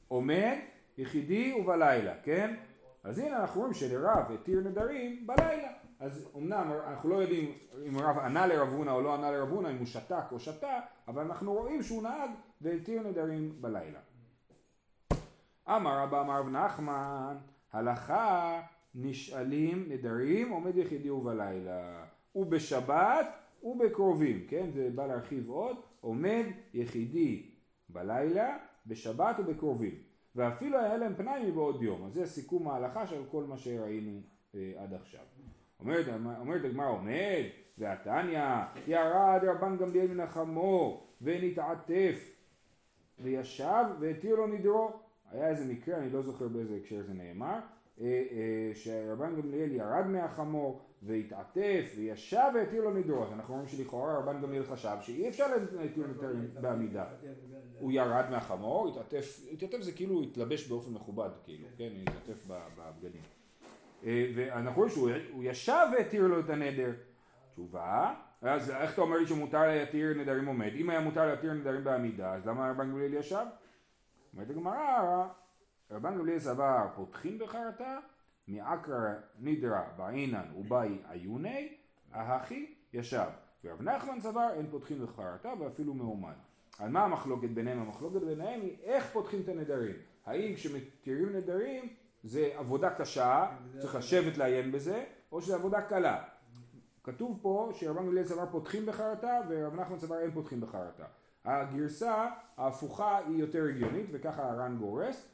עומד 0.08 0.58
יחידי 0.98 1.54
ובלילה, 1.54 2.14
כן? 2.24 2.56
אז 3.04 3.20
הנה 3.20 3.42
אנחנו 3.42 3.62
רואים 3.62 3.74
שלרב 3.74 4.32
התיר 4.34 4.60
נדרים 4.60 5.28
בלילה. 5.28 5.70
אז 6.00 6.30
אמנם 6.36 6.72
אנחנו 6.88 7.10
לא 7.10 7.16
יודעים 7.16 7.52
אם 7.88 7.98
רב 7.98 8.18
ענה 8.18 8.48
לרב 8.48 8.68
הונא 8.68 8.92
או 8.92 9.02
לא 9.02 9.14
ענה 9.14 9.32
לרב 9.32 9.50
הונא, 9.50 9.68
אם 9.68 9.78
הוא 9.78 9.86
שתק 9.86 10.24
או 10.32 10.40
שתה, 10.40 10.80
אבל 11.08 11.22
אנחנו 11.22 11.54
רואים 11.54 11.84
שהוא 11.84 12.04
נהג 12.04 12.30
והתיר 12.62 13.08
נדרים 13.08 13.62
בלילה. 13.62 14.00
אמר 15.68 16.04
רבא 16.04 16.22
אמר 16.22 16.40
רב 16.40 16.50
נחמן, 16.50 17.38
הלכה 17.74 18.62
נשאלים 18.96 19.86
נדרים 19.90 20.50
עומד 20.50 20.78
יחידי 20.78 21.10
ובלילה, 21.10 22.06
ובשבת 22.36 23.28
ובקרובים, 23.64 24.46
כן? 24.48 24.72
זה 24.72 24.90
בא 24.96 25.08
להרחיב 25.08 25.50
עוד, 25.50 25.78
עומד 26.02 26.46
יחידי 26.74 27.52
בלילה, 27.90 28.58
בשבת 28.88 29.36
ובקרובים. 29.40 30.07
ואפילו 30.38 30.80
היה 30.80 30.98
להם 30.98 31.16
פנאי 31.16 31.52
מבעוד 31.52 31.82
יום. 31.82 32.06
אז 32.06 32.14
זה 32.14 32.26
סיכום 32.26 32.68
ההלכה 32.68 33.08
של 33.08 33.22
כל 33.32 33.44
מה 33.44 33.58
שראינו 33.58 34.22
אה, 34.56 34.74
עד 34.78 34.94
עכשיו. 34.94 35.22
אומרת, 35.80 36.06
אומרת 36.40 36.66
הגמרא 36.66 36.90
עומד, 36.90 37.44
והתניא, 37.78 38.44
ירד 38.88 39.42
רבן 39.44 39.78
גמליאל 39.78 40.08
מן 40.08 40.20
החמור, 40.20 41.08
ונתעטף, 41.22 42.32
וישב 43.20 43.86
והתיר 44.00 44.36
לו 44.36 44.48
נדרו. 44.48 44.92
היה 45.32 45.50
איזה 45.50 45.66
מקרה, 45.74 45.98
אני 45.98 46.10
לא 46.10 46.22
זוכר 46.22 46.48
באיזה 46.48 46.76
הקשר 46.76 47.02
זה 47.08 47.14
נאמר, 47.14 47.60
שרבן 48.74 49.36
גמליאל 49.42 49.72
ירד 49.72 50.08
מהחמור 50.08 50.82
והתעטף 51.02 51.94
וישב 51.96 52.50
והתיר 52.56 52.84
לו 52.84 52.94
נדרו. 52.94 53.24
אז 53.24 53.32
אנחנו 53.34 53.54
רואים 53.54 53.68
שלכאורה 53.68 54.18
רבן 54.18 54.42
גמליאל 54.42 54.64
חשב 54.64 54.98
שאי 55.02 55.30
אפשר 55.30 55.46
להתיר 55.72 56.08
נדרים 56.08 56.48
בעמידה. 56.62 57.06
הוא 57.80 57.92
ירד 57.92 58.26
מהחמור, 58.30 58.90
התעטף, 58.90 59.40
התעטף 59.52 59.82
זה 59.82 59.92
כאילו 59.92 60.22
התלבש 60.22 60.68
באופן 60.68 60.94
מכובד, 60.94 61.30
כאילו, 61.44 61.68
כן, 61.78 61.90
התעטף 62.02 62.48
בבגדים. 62.48 63.22
אה, 64.06 64.32
ואנחנו 64.36 64.82
רואים 64.82 64.92
שהוא 64.92 65.44
ישב 65.44 65.88
והתיר 65.94 66.28
לו 66.28 66.40
את 66.40 66.50
הנדר. 66.50 66.92
תשובה, 67.54 68.14
אז 68.42 68.72
איך 68.72 68.94
אתה 68.94 69.02
אומר 69.02 69.18
לי 69.18 69.28
שמותר 69.28 69.68
להתיר 69.68 70.14
נדרים 70.14 70.46
עומד? 70.46 70.72
אם 70.76 70.90
היה 70.90 71.00
מותר 71.00 71.26
להתיר 71.26 71.54
נדרים 71.54 71.84
בעמידה, 71.84 72.34
אז 72.34 72.48
למה 72.48 72.72
רבן 72.72 72.90
גמליאל 72.90 73.14
ישב? 73.14 73.46
אומרת 74.34 74.50
הגמרא, 74.50 75.28
רבן 75.92 76.18
גמליאל 76.18 76.40
סבר 76.40 76.88
פותחים 76.96 77.40
בחרטה, 77.40 78.00
מעקרא 78.48 79.14
נידרא 79.40 79.82
בעינן 79.98 80.46
ובאי 80.58 80.98
עיוני, 81.10 81.76
ההכי 82.12 82.74
ישב. 82.94 83.28
ורב 83.64 83.82
נחמן 83.82 84.22
סבר 84.22 84.50
אין 84.54 84.68
פותחים 84.72 85.06
בחרטה 85.06 85.54
ואפילו 85.60 85.94
מעומד. 85.94 86.34
על 86.80 86.90
מה 86.90 87.04
המחלוקת 87.04 87.50
ביניהם? 87.50 87.80
המחלוקת 87.80 88.22
ביניהם 88.22 88.62
היא 88.62 88.78
איך 88.84 89.10
פותחים 89.14 89.42
את 89.42 89.50
הנדרים. 89.50 89.96
האם 90.26 90.56
כשמתירים 90.56 91.36
נדרים 91.36 91.90
זה 92.24 92.50
עבודה 92.56 92.90
קשה, 92.90 93.46
צריך 93.80 93.96
לשבת 93.96 94.38
לעיין 94.38 94.72
בזה, 94.72 95.06
או 95.32 95.42
שזה 95.42 95.56
עבודה 95.56 95.82
קלה. 95.82 96.24
כתוב 97.04 97.40
פה 97.42 97.72
שרבן 97.74 98.06
גמליאל 98.06 98.26
סבר 98.26 98.46
פותחים 98.52 98.86
בחרטה 98.86 99.40
ורב 99.50 99.76
נחמן 99.76 100.00
סבר 100.00 100.20
אין 100.20 100.32
פותחים 100.32 100.62
בחרטה. 100.62 101.06
הגרסה 101.46 102.30
ההפוכה 102.58 103.18
היא 103.18 103.38
יותר 103.38 103.64
הגיונית 103.64 104.06
וככה 104.12 104.52
הר"ן 104.52 104.78
גורס 104.78 105.30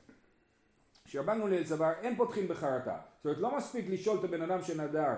שרבן 1.13 1.41
גמליאל 1.41 1.63
סבר 1.63 1.91
אין 2.01 2.15
פותחים 2.15 2.47
בחרטה 2.47 2.97
זאת 3.17 3.25
אומרת 3.25 3.37
לא 3.37 3.57
מספיק 3.57 3.89
לשאול 3.89 4.19
את 4.19 4.23
הבן 4.23 4.41
אדם 4.41 4.61
שנדר 4.61 5.13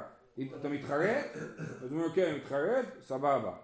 אתה 0.59 0.69
מתחרט? 0.69 1.25
אז 1.83 1.91
הוא 1.91 2.01
אומר 2.01 2.15
כן 2.15 2.35
מתחרט 2.35 2.85
סבבה 3.01 3.57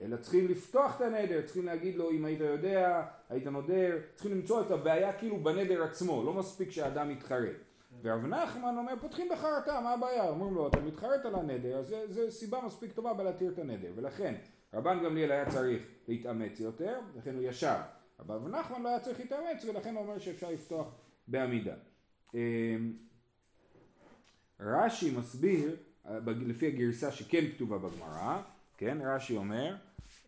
אלא 0.00 0.16
צריכים 0.16 0.48
לפתוח 0.48 0.96
את 0.96 1.00
הנדר, 1.00 1.42
צריכים 1.42 1.66
להגיד 1.66 1.96
לו 1.96 2.10
אם 2.10 2.24
היית 2.24 2.40
יודע, 2.40 3.06
היית 3.28 3.46
נודר, 3.46 3.98
צריכים 4.14 4.32
למצוא 4.32 4.60
את 4.60 4.70
הבעיה 4.70 5.12
כאילו 5.12 5.36
בנדר 5.36 5.82
עצמו, 5.82 6.24
לא 6.24 6.32
מספיק 6.32 6.70
שהאדם 6.70 7.10
יתחרט. 7.10 7.56
ורב 8.02 8.26
נחמן 8.26 8.76
אומר 8.78 8.92
פותחים 9.00 9.28
בחרטה, 9.32 9.80
מה 9.80 9.92
הבעיה? 9.92 10.28
אומרים 10.28 10.54
לו 10.54 10.68
אתה 10.68 10.80
מתחרט 10.80 11.24
על 11.24 11.34
הנדר, 11.34 11.76
אז 11.78 11.94
זה, 12.06 12.30
סיבה 12.30 12.60
מספיק 12.66 12.92
טובה 12.92 13.14
בלהתיר 13.14 13.52
את 13.52 13.58
הנדר, 13.58 13.88
ולכן 13.96 14.34
רבן 14.74 15.04
גמליאל 15.04 15.32
היה 15.32 15.50
צריך 15.50 15.82
להתאמץ 16.08 16.60
יותר, 16.60 17.00
לכן 17.16 17.34
הוא 17.34 17.42
ישב. 17.42 17.76
אבל 18.18 18.34
רב 18.34 18.48
נחמן 18.48 18.82
לא 18.82 18.88
היה 18.88 19.00
צריך 19.00 19.20
להתאמץ 19.20 19.64
ולכן 19.64 19.94
הוא 19.94 20.02
אומר 20.02 20.18
שאפשר 20.18 20.50
לפתוח 20.50 20.86
בעמידה. 21.28 21.74
אמ, 22.34 22.92
רש"י 24.60 25.16
מסביר, 25.18 25.76
לפי 26.26 26.66
הגרסה 26.66 27.12
שכן 27.12 27.44
כתובה 27.54 27.78
בגמרא, 27.78 28.42
כן, 28.76 28.98
רש"י 29.04 29.36
אומר, 29.36 29.76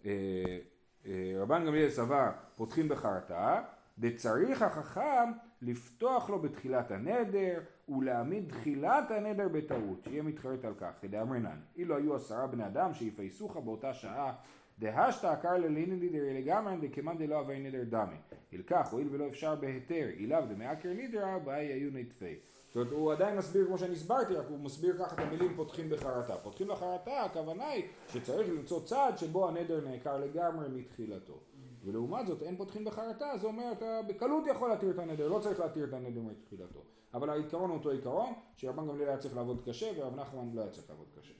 אה, 0.06 0.58
אה, 1.06 1.32
רבן 1.36 1.66
גמליאל 1.66 1.90
סבר 1.90 2.30
פותחים 2.56 2.88
בחרטה, 2.88 3.62
וצריך 3.98 4.62
החכם 4.62 5.32
לפתוח 5.62 6.30
לו 6.30 6.38
בתחילת 6.38 6.90
הנדר 6.90 7.60
ולהעמיד 7.88 8.50
תחילת 8.50 9.10
הנדר 9.10 9.48
בטעות, 9.48 10.04
שיהיה 10.04 10.22
מתחרט 10.22 10.64
על 10.64 10.74
כך, 10.80 10.90
כדאמרינן, 11.00 11.60
אילו 11.76 11.96
היו 11.96 12.16
עשרה 12.16 12.46
בני 12.46 12.66
אדם 12.66 12.94
שיפייסוך 12.94 13.56
באותה 13.56 13.94
שעה 13.94 14.32
דהשתא 14.78 15.26
עקר 15.26 15.56
ללינן 15.56 16.00
דידרי 16.00 16.42
לגמרי 16.42 16.88
דכמאן 16.88 17.18
דלא 17.18 17.40
אבי 17.40 17.58
נדר 17.58 17.84
דמי. 17.84 18.16
ילקח, 18.52 18.88
הואיל 18.92 19.08
ולא 19.10 19.26
אפשר 19.28 19.54
בהיתר, 19.54 20.08
אילאו 20.16 20.46
דמעקר 20.48 20.92
נידרא, 20.92 21.38
באי 21.38 21.66
היו 21.66 21.90
נטפי. 21.92 22.34
זאת 22.68 22.76
אומרת, 22.76 22.92
הוא 22.92 23.12
עדיין 23.12 23.36
מסביר 23.36 23.66
כמו 23.66 23.78
שאני 23.78 23.92
הסברתי, 23.92 24.34
רק 24.34 24.46
הוא 24.48 24.58
מסביר 24.58 24.98
ככה 24.98 25.14
את 25.14 25.18
המילים 25.20 25.56
פותחים 25.56 25.90
בחרטה. 25.90 26.36
פותחים 26.36 26.68
בחרטה, 26.68 27.22
הכוונה 27.22 27.68
היא 27.68 27.84
שצריך 28.08 28.48
למצוא 28.48 28.84
צעד 28.84 29.18
שבו 29.18 29.48
הנדר 29.48 29.88
נעקר 29.88 30.18
לגמרי 30.18 30.68
מתחילתו. 30.68 31.40
ולעומת 31.84 32.26
זאת 32.26 32.42
אין 32.42 32.56
פותחין 32.56 32.84
בחרטה, 32.84 33.36
זה 33.36 33.46
אומר 33.46 33.72
אתה 33.72 34.00
בקלות 34.08 34.44
יכול 34.46 34.68
להתיר 34.68 34.90
את 34.90 34.98
הנדר, 34.98 35.28
לא 35.28 35.38
צריך 35.38 35.60
להתיר 35.60 35.84
את 35.84 35.92
הנדר 35.92 36.20
מתחילתו. 36.20 36.82
אבל 37.14 37.30
העיקרון 37.30 37.70
הוא 37.70 37.78
אותו 37.78 37.90
עיקרון, 37.90 38.32
שרבן 38.56 38.88
גמליאל 38.88 39.08
היה 39.08 39.18
צריך 39.18 39.36
לעבוד 39.36 39.62
קשה 39.68 39.86
ורב 39.96 40.20
נחמן 40.20 40.50
לא 40.54 40.60
היה 40.60 40.70
צריך 40.70 40.90
לעבוד 40.90 41.06
קשה. 41.20 41.34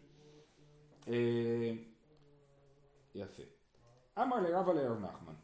יפה. 3.18 3.42
אמר 4.22 4.40
לרבה 4.40 4.72
לרב 4.72 4.98
נחמן, 4.98 5.34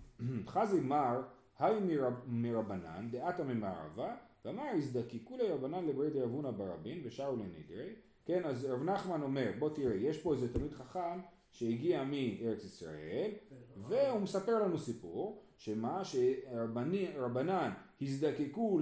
חזי 0.47 0.81
מר, 0.81 1.23
היי 1.59 1.81
מרבנן, 2.26 3.09
דעתה 3.11 3.45
ממערבה, 3.45 4.14
ואמר 4.45 4.64
הזדקקו 4.76 5.37
לרבנן 5.37 5.85
לברי 5.85 6.11
דרבונה 6.11 6.50
ברבין 6.50 7.00
ושרו 7.04 7.37
לנדרי, 7.37 7.95
כן, 8.25 8.45
אז 8.45 8.64
רב 8.64 8.83
נחמן 8.83 9.23
אומר, 9.23 9.50
בוא 9.59 9.71
תראה, 9.75 9.95
יש 9.95 10.23
פה 10.23 10.33
איזה 10.33 10.54
תלמיד 10.54 10.73
חכם 10.73 11.21
שהגיע 11.50 12.04
מארץ 12.04 12.64
ישראל, 12.64 13.31
והוא 13.76 14.21
מספר 14.21 14.62
לנו 14.62 14.78
סיפור, 14.78 15.43
שמה 15.57 16.02
שרבנן 16.04 17.71
הזדקקו 18.00 18.81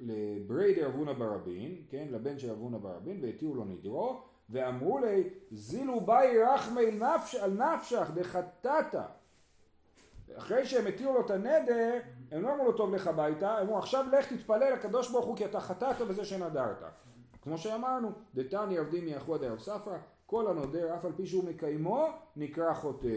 לברי 0.00 0.74
דרבונה 0.74 1.12
ברבין, 1.12 1.82
כן, 1.88 2.08
לבן 2.10 2.38
של 2.38 2.50
רבונה 2.50 2.78
ברבין, 2.78 3.18
והתירו 3.22 3.54
לו 3.54 3.64
נדרו, 3.64 4.22
ואמרו 4.52 4.98
לי, 4.98 5.30
זילו 5.50 6.00
באי 6.00 6.42
רחמי 6.42 6.90
נפש, 6.90 7.34
על 7.34 7.50
נפשך 7.50 8.10
דחטאת. 8.14 8.94
אחרי 10.36 10.66
שהם 10.66 10.86
התירו 10.86 11.12
לו 11.12 11.20
את 11.20 11.30
הנדר, 11.30 11.98
הם 12.30 12.42
לא 12.42 12.54
אמרו 12.54 12.64
לו 12.64 12.72
טוב 12.72 12.94
לך 12.94 13.06
הביתה, 13.06 13.58
הם 13.58 13.66
אמרו 13.66 13.78
עכשיו 13.78 14.06
לך 14.12 14.32
תתפלל 14.32 14.72
לקדוש 14.72 15.10
ברוך 15.10 15.26
הוא 15.26 15.36
כי 15.36 15.44
אתה 15.44 15.60
חטאת 15.60 15.98
בזה 16.08 16.24
שנדרת. 16.24 16.82
כמו 17.42 17.58
שאמרנו, 17.58 18.12
דתני 18.34 18.78
עבדים 18.78 19.04
מיחוד 19.04 19.40
דרב 19.40 19.58
ספרא, 19.58 19.98
כל 20.26 20.46
הנודר 20.46 20.94
אף 20.94 21.04
על 21.04 21.12
פי 21.16 21.26
שהוא 21.26 21.44
מקיימו 21.44 22.08
נקרא 22.36 22.74
חוטא. 22.74 23.08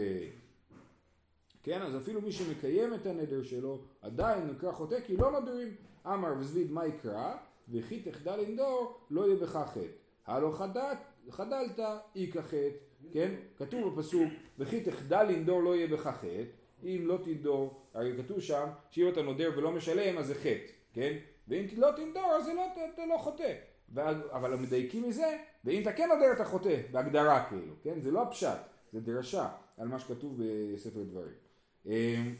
כן, 1.62 1.82
אז 1.82 1.96
אפילו 1.96 2.20
מי 2.20 2.32
שמקיים 2.32 2.94
את 2.94 3.06
הנדר 3.06 3.42
שלו 3.42 3.78
עדיין 4.02 4.46
נקרא 4.46 4.72
חוטא 4.72 5.00
כי 5.00 5.16
לא 5.16 5.30
נודרים. 5.30 5.74
אמר 6.06 6.32
וזביד 6.38 6.72
מה 6.72 6.86
יקרא? 6.86 7.34
וכי 7.68 8.02
תחדל 8.02 8.38
אינדור 8.38 8.98
לא 9.10 9.26
יהיה 9.26 9.36
בך 9.36 9.56
חטא. 9.56 9.80
הלא 10.26 10.52
חדלת, 10.52 10.98
חדלת 11.30 11.80
איכא 12.16 12.42
חטא, 12.42 12.68
כן? 13.12 13.34
כתוב 13.58 13.94
בפסוק 13.94 14.32
וכי 14.58 14.80
תחדל 14.80 15.26
אינדור 15.28 15.62
לא 15.62 15.76
יהיה 15.76 15.86
בך 15.86 16.06
חטא. 16.06 16.44
אם 16.82 17.02
לא 17.04 17.18
תנדור, 17.24 17.80
הרי 17.94 18.22
כתוב 18.22 18.40
שם 18.40 18.68
שאם 18.90 19.08
אתה 19.08 19.22
נודר 19.22 19.50
ולא 19.56 19.72
משלם 19.72 20.18
אז 20.18 20.26
זה 20.26 20.34
חטא, 20.34 20.72
כן? 20.92 21.16
ואם 21.48 21.66
לא 21.76 21.88
תנדור 21.96 22.32
אז 22.32 22.48
לא, 22.48 22.66
אתה 22.94 23.06
לא 23.06 23.18
חוטא. 23.18 23.54
אבל 24.32 24.52
המדייקים 24.52 25.08
מזה, 25.08 25.38
ואם 25.64 25.82
אתה 25.82 25.92
כן 25.92 26.08
נודר 26.08 26.32
אתה 26.32 26.44
חוטא, 26.44 26.80
בהגדרה 26.92 27.46
כאילו, 27.48 27.74
כן? 27.82 28.00
זה 28.00 28.10
לא 28.10 28.22
הפשט, 28.22 28.58
זה 28.92 29.00
דרשה 29.00 29.48
על 29.78 29.88
מה 29.88 29.98
שכתוב 29.98 30.40
בספר 30.74 31.02
דברים. 31.02 31.34
אמ, 31.86 32.34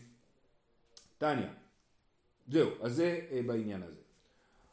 טניה, 1.19 1.53
זהו, 2.49 2.71
אז 2.83 2.95
זה 2.95 3.21
אה, 3.31 3.41
בעניין 3.47 3.83
הזה. 3.83 4.01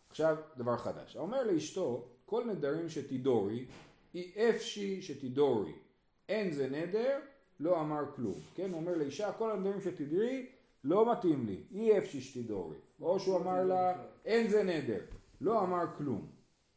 עכשיו 0.09 0.37
דבר 0.57 0.77
חדש, 0.77 1.17
אומר 1.17 1.43
לאשתו 1.43 2.07
כל 2.25 2.43
נדרים 2.45 2.89
שתידורי 2.89 3.65
אי 4.15 4.49
אפשי 4.49 5.01
שתידורי 5.01 5.73
אין 6.29 6.51
זה 6.51 6.69
נדר 6.69 7.19
לא 7.59 7.81
אמר 7.81 8.03
כלום, 8.15 8.39
כן? 8.55 8.69
הוא 8.69 8.79
אומר 8.79 8.97
לאישה 8.97 9.31
כל 9.31 9.51
הנדרים 9.51 9.81
שתדרי 9.81 10.45
לא 10.83 11.11
מתאים 11.11 11.45
לי 11.45 11.63
אי 11.71 11.97
אפשי 11.97 12.21
שתידורי 12.21 12.77
או 13.01 13.19
שהוא 13.19 13.37
אמר 13.37 13.63
לה 13.63 14.03
אין 14.25 14.47
זה 14.47 14.63
נדר 14.63 14.99
לא 15.41 15.63
אמר 15.63 15.85
כלום 15.97 16.27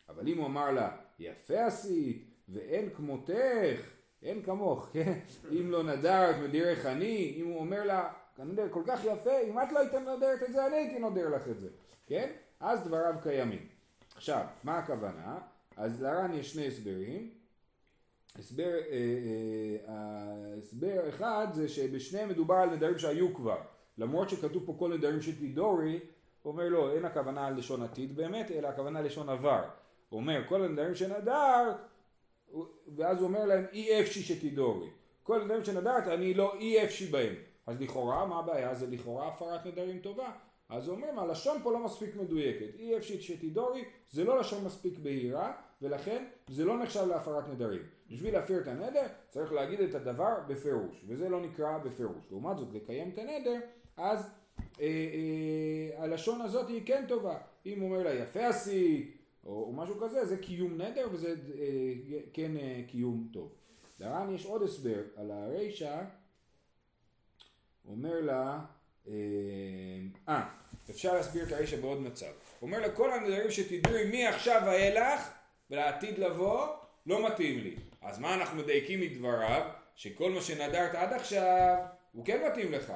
אבל 0.08 0.28
אם 0.28 0.38
הוא 0.38 0.46
אמר 0.46 0.70
לה 0.70 0.96
יפה 1.18 1.66
עשית 1.66 2.24
ואין 2.48 2.90
כמותך 2.90 3.96
אין 4.22 4.42
כמוך, 4.42 4.88
כן? 4.92 5.18
אם 5.60 5.70
לא 5.70 5.82
נדרת 5.82 6.36
מדירך 6.36 6.86
אני, 6.86 7.34
אם 7.36 7.46
הוא 7.46 7.60
אומר 7.60 7.84
לה, 7.84 8.12
הנדר 8.38 8.68
כל 8.70 8.82
כך 8.86 9.04
יפה, 9.04 9.40
אם 9.40 9.58
את 9.58 9.72
לא 9.72 9.78
היית 9.78 9.94
נודרת 9.94 10.42
את 10.42 10.52
זה, 10.52 10.66
אני 10.66 10.76
הייתי 10.76 10.98
נודר 10.98 11.28
לך 11.28 11.48
את 11.48 11.60
זה, 11.60 11.68
כן? 12.06 12.32
אז 12.60 12.84
דבריו 12.84 13.14
קיימים. 13.22 13.66
עכשיו, 14.16 14.46
מה 14.64 14.78
הכוונה? 14.78 15.38
אז 15.76 16.02
לר"ן 16.02 16.34
יש 16.34 16.52
שני 16.52 16.66
הסברים. 16.66 17.30
הסבר, 18.38 18.72
אה, 18.90 18.96
אה, 19.88 20.54
הסבר 20.58 21.08
אחד 21.08 21.46
זה 21.52 21.68
שבשניהם 21.68 22.28
מדובר 22.28 22.54
על 22.54 22.70
נדרים 22.70 22.98
שהיו 22.98 23.34
כבר. 23.34 23.58
למרות 23.98 24.30
שכתוב 24.30 24.62
פה 24.66 24.74
כל 24.78 24.94
נדרים 24.94 25.22
של 25.22 25.38
טידורי, 25.38 26.00
הוא 26.42 26.52
אומר 26.52 26.68
לא, 26.68 26.92
אין 26.92 27.04
הכוונה 27.04 27.46
על 27.46 27.58
לשון 27.58 27.82
עתיד 27.82 28.16
באמת, 28.16 28.50
אלא 28.50 28.68
הכוונה 28.68 29.00
לשון 29.00 29.28
עבר. 29.28 29.62
הוא 30.08 30.20
אומר, 30.20 30.42
כל 30.48 30.64
הנדרים 30.64 30.94
שנדר, 30.94 31.72
ואז 32.96 33.18
הוא 33.18 33.28
אומר 33.28 33.44
להם 33.44 33.64
אי 33.72 34.00
אפשי 34.00 34.22
שתידורי. 34.22 34.88
כל 35.22 35.40
הנדרים 35.40 35.64
שנדרת 35.64 36.06
אני 36.08 36.34
לא 36.34 36.54
אי 36.54 36.84
אפשי 36.84 37.06
בהם. 37.06 37.34
אז 37.66 37.80
לכאורה 37.80 38.26
מה 38.26 38.38
הבעיה? 38.38 38.74
זה 38.74 38.86
לכאורה 38.86 39.28
הפרת 39.28 39.66
נדרים 39.66 39.98
טובה. 39.98 40.30
אז 40.68 40.88
הוא 40.88 40.96
אומר 40.96 41.20
הלשון 41.20 41.58
פה 41.62 41.72
לא 41.72 41.78
מספיק 41.78 42.16
מדויקת. 42.16 42.74
אי 42.78 42.96
אפשי 42.96 43.20
שתידורי 43.20 43.84
זה 44.10 44.24
לא 44.24 44.40
לשון 44.40 44.64
מספיק 44.64 44.98
בהירה 44.98 45.52
ולכן 45.82 46.24
זה 46.48 46.64
לא 46.64 46.78
נחשב 46.78 47.06
להפרת 47.08 47.48
נדרים. 47.48 47.82
בשביל 48.10 48.34
להפר 48.34 48.60
את 48.60 48.68
הנדר 48.68 49.06
צריך 49.30 49.52
להגיד 49.52 49.80
את 49.80 49.94
הדבר 49.94 50.34
בפירוש 50.48 51.04
וזה 51.08 51.28
לא 51.28 51.40
נקרא 51.40 51.78
בפירוש. 51.78 52.26
לעומת 52.30 52.58
זאת 52.58 52.68
לקיים 52.72 53.10
את 53.14 53.18
הנדר 53.18 53.60
אז 53.96 54.30
אה, 54.80 54.86
אה, 54.86 56.02
הלשון 56.02 56.40
הזאת 56.40 56.68
היא 56.68 56.82
כן 56.86 57.04
טובה. 57.08 57.38
אם 57.66 57.80
הוא 57.80 57.88
אומר 57.88 58.02
לה 58.02 58.14
יפה 58.14 58.46
עשית 58.46 59.16
או, 59.44 59.64
או 59.64 59.72
משהו 59.72 60.00
כזה, 60.00 60.24
זה 60.24 60.36
קיום 60.36 60.80
נדר 60.80 61.08
וזה 61.12 61.28
אה, 61.58 62.20
כן 62.32 62.56
אה, 62.56 62.80
קיום 62.86 63.28
טוב. 63.32 63.52
לר"ן 64.00 64.34
יש 64.34 64.46
עוד 64.46 64.62
הסבר 64.62 65.00
על 65.16 65.30
הרישא, 65.30 66.02
אומר 67.88 68.20
לה, 68.20 68.60
אה, 69.08 69.12
אה, 70.28 70.48
אפשר 70.90 71.14
להסביר 71.14 71.46
את 71.46 71.52
הרישא 71.52 71.80
בעוד 71.80 72.00
מצב. 72.00 72.32
אומר 72.62 72.80
לה 72.80 72.90
כל 72.90 73.12
הנדרים 73.12 73.50
שתדעי 73.50 74.24
מעכשיו 74.24 74.62
ואילך 74.66 75.35
ולעתיד 75.70 76.18
לבוא 76.18 76.66
לא 77.06 77.26
מתאים 77.26 77.58
לי. 77.58 77.76
אז 78.02 78.18
מה 78.18 78.34
אנחנו 78.34 78.62
מדייקים 78.62 79.00
מדבריו? 79.00 79.62
שכל 79.94 80.30
מה 80.30 80.40
שנדרת 80.40 80.94
עד 80.94 81.12
עכשיו 81.12 81.76
הוא 82.12 82.24
כן 82.24 82.46
מתאים 82.50 82.72
לך. 82.72 82.92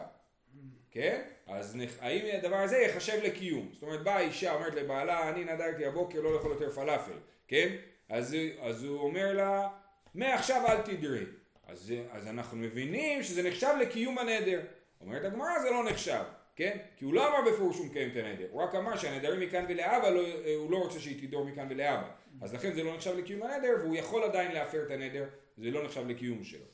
כן? 0.90 1.22
אז 1.46 1.78
האם 2.00 2.37
הדבר 2.38 2.56
הזה 2.56 2.76
ייחשב 2.76 3.20
לקיום? 3.22 3.70
זאת 3.72 3.83
אומרת 3.83 4.04
באה 4.04 4.20
אישה 4.20 4.54
אומרת 4.54 4.74
לבעלה 4.74 5.28
אני 5.28 5.44
נדרתי 5.44 5.87
הבוקר 5.87 6.20
לא 6.20 6.35
לאכול 6.35 6.50
יותר 6.50 6.70
פלאפל, 6.70 7.12
כן? 7.48 7.76
אז, 8.09 8.37
אז 8.61 8.85
הוא 8.85 9.00
אומר 9.00 9.33
לה 9.33 9.68
מעכשיו 10.14 10.66
אל 10.66 10.80
תדרי. 10.80 11.24
אז, 11.66 11.94
אז 12.11 12.28
אנחנו 12.28 12.56
מבינים 12.56 13.22
שזה 13.22 13.42
נחשב 13.42 13.74
לקיום 13.80 14.18
הנדר. 14.18 14.61
אומרת 15.00 15.24
הגמרא 15.24 15.59
זה 15.62 15.70
לא 15.70 15.85
נחשב, 15.85 16.22
כן? 16.61 16.79
כי 16.96 17.05
הוא 17.05 17.14
לא 17.14 17.29
אמר 17.29 17.51
בפירוש 17.51 17.77
שהוא 17.77 17.87
מקיים 17.87 18.11
את 18.11 18.16
הנדר, 18.16 18.46
הוא 18.51 18.62
רק 18.62 18.75
אמר 18.75 18.96
שהנדרים 18.96 19.40
מכאן 19.40 19.64
ולאבא 19.68 20.09
לא, 20.09 20.20
הוא 20.57 20.70
לא 20.70 20.77
רוצה 20.77 21.01
שהיא 21.01 21.29
תדור 21.29 21.44
מכאן 21.44 21.66
ולאבא. 21.70 22.09
אז 22.40 22.55
לכן 22.55 22.75
זה 22.75 22.83
לא 22.83 22.94
נחשב 22.94 23.16
לקיום 23.18 23.42
הנדר 23.42 23.68
והוא 23.81 23.96
יכול 23.96 24.23
עדיין 24.23 24.53
להפר 24.53 24.83
את 24.87 24.90
הנדר, 24.90 25.25
זה 25.59 25.70
לא 25.70 25.85
נחשב 25.85 26.09
לקיום 26.09 26.44
שלו. 26.44 26.64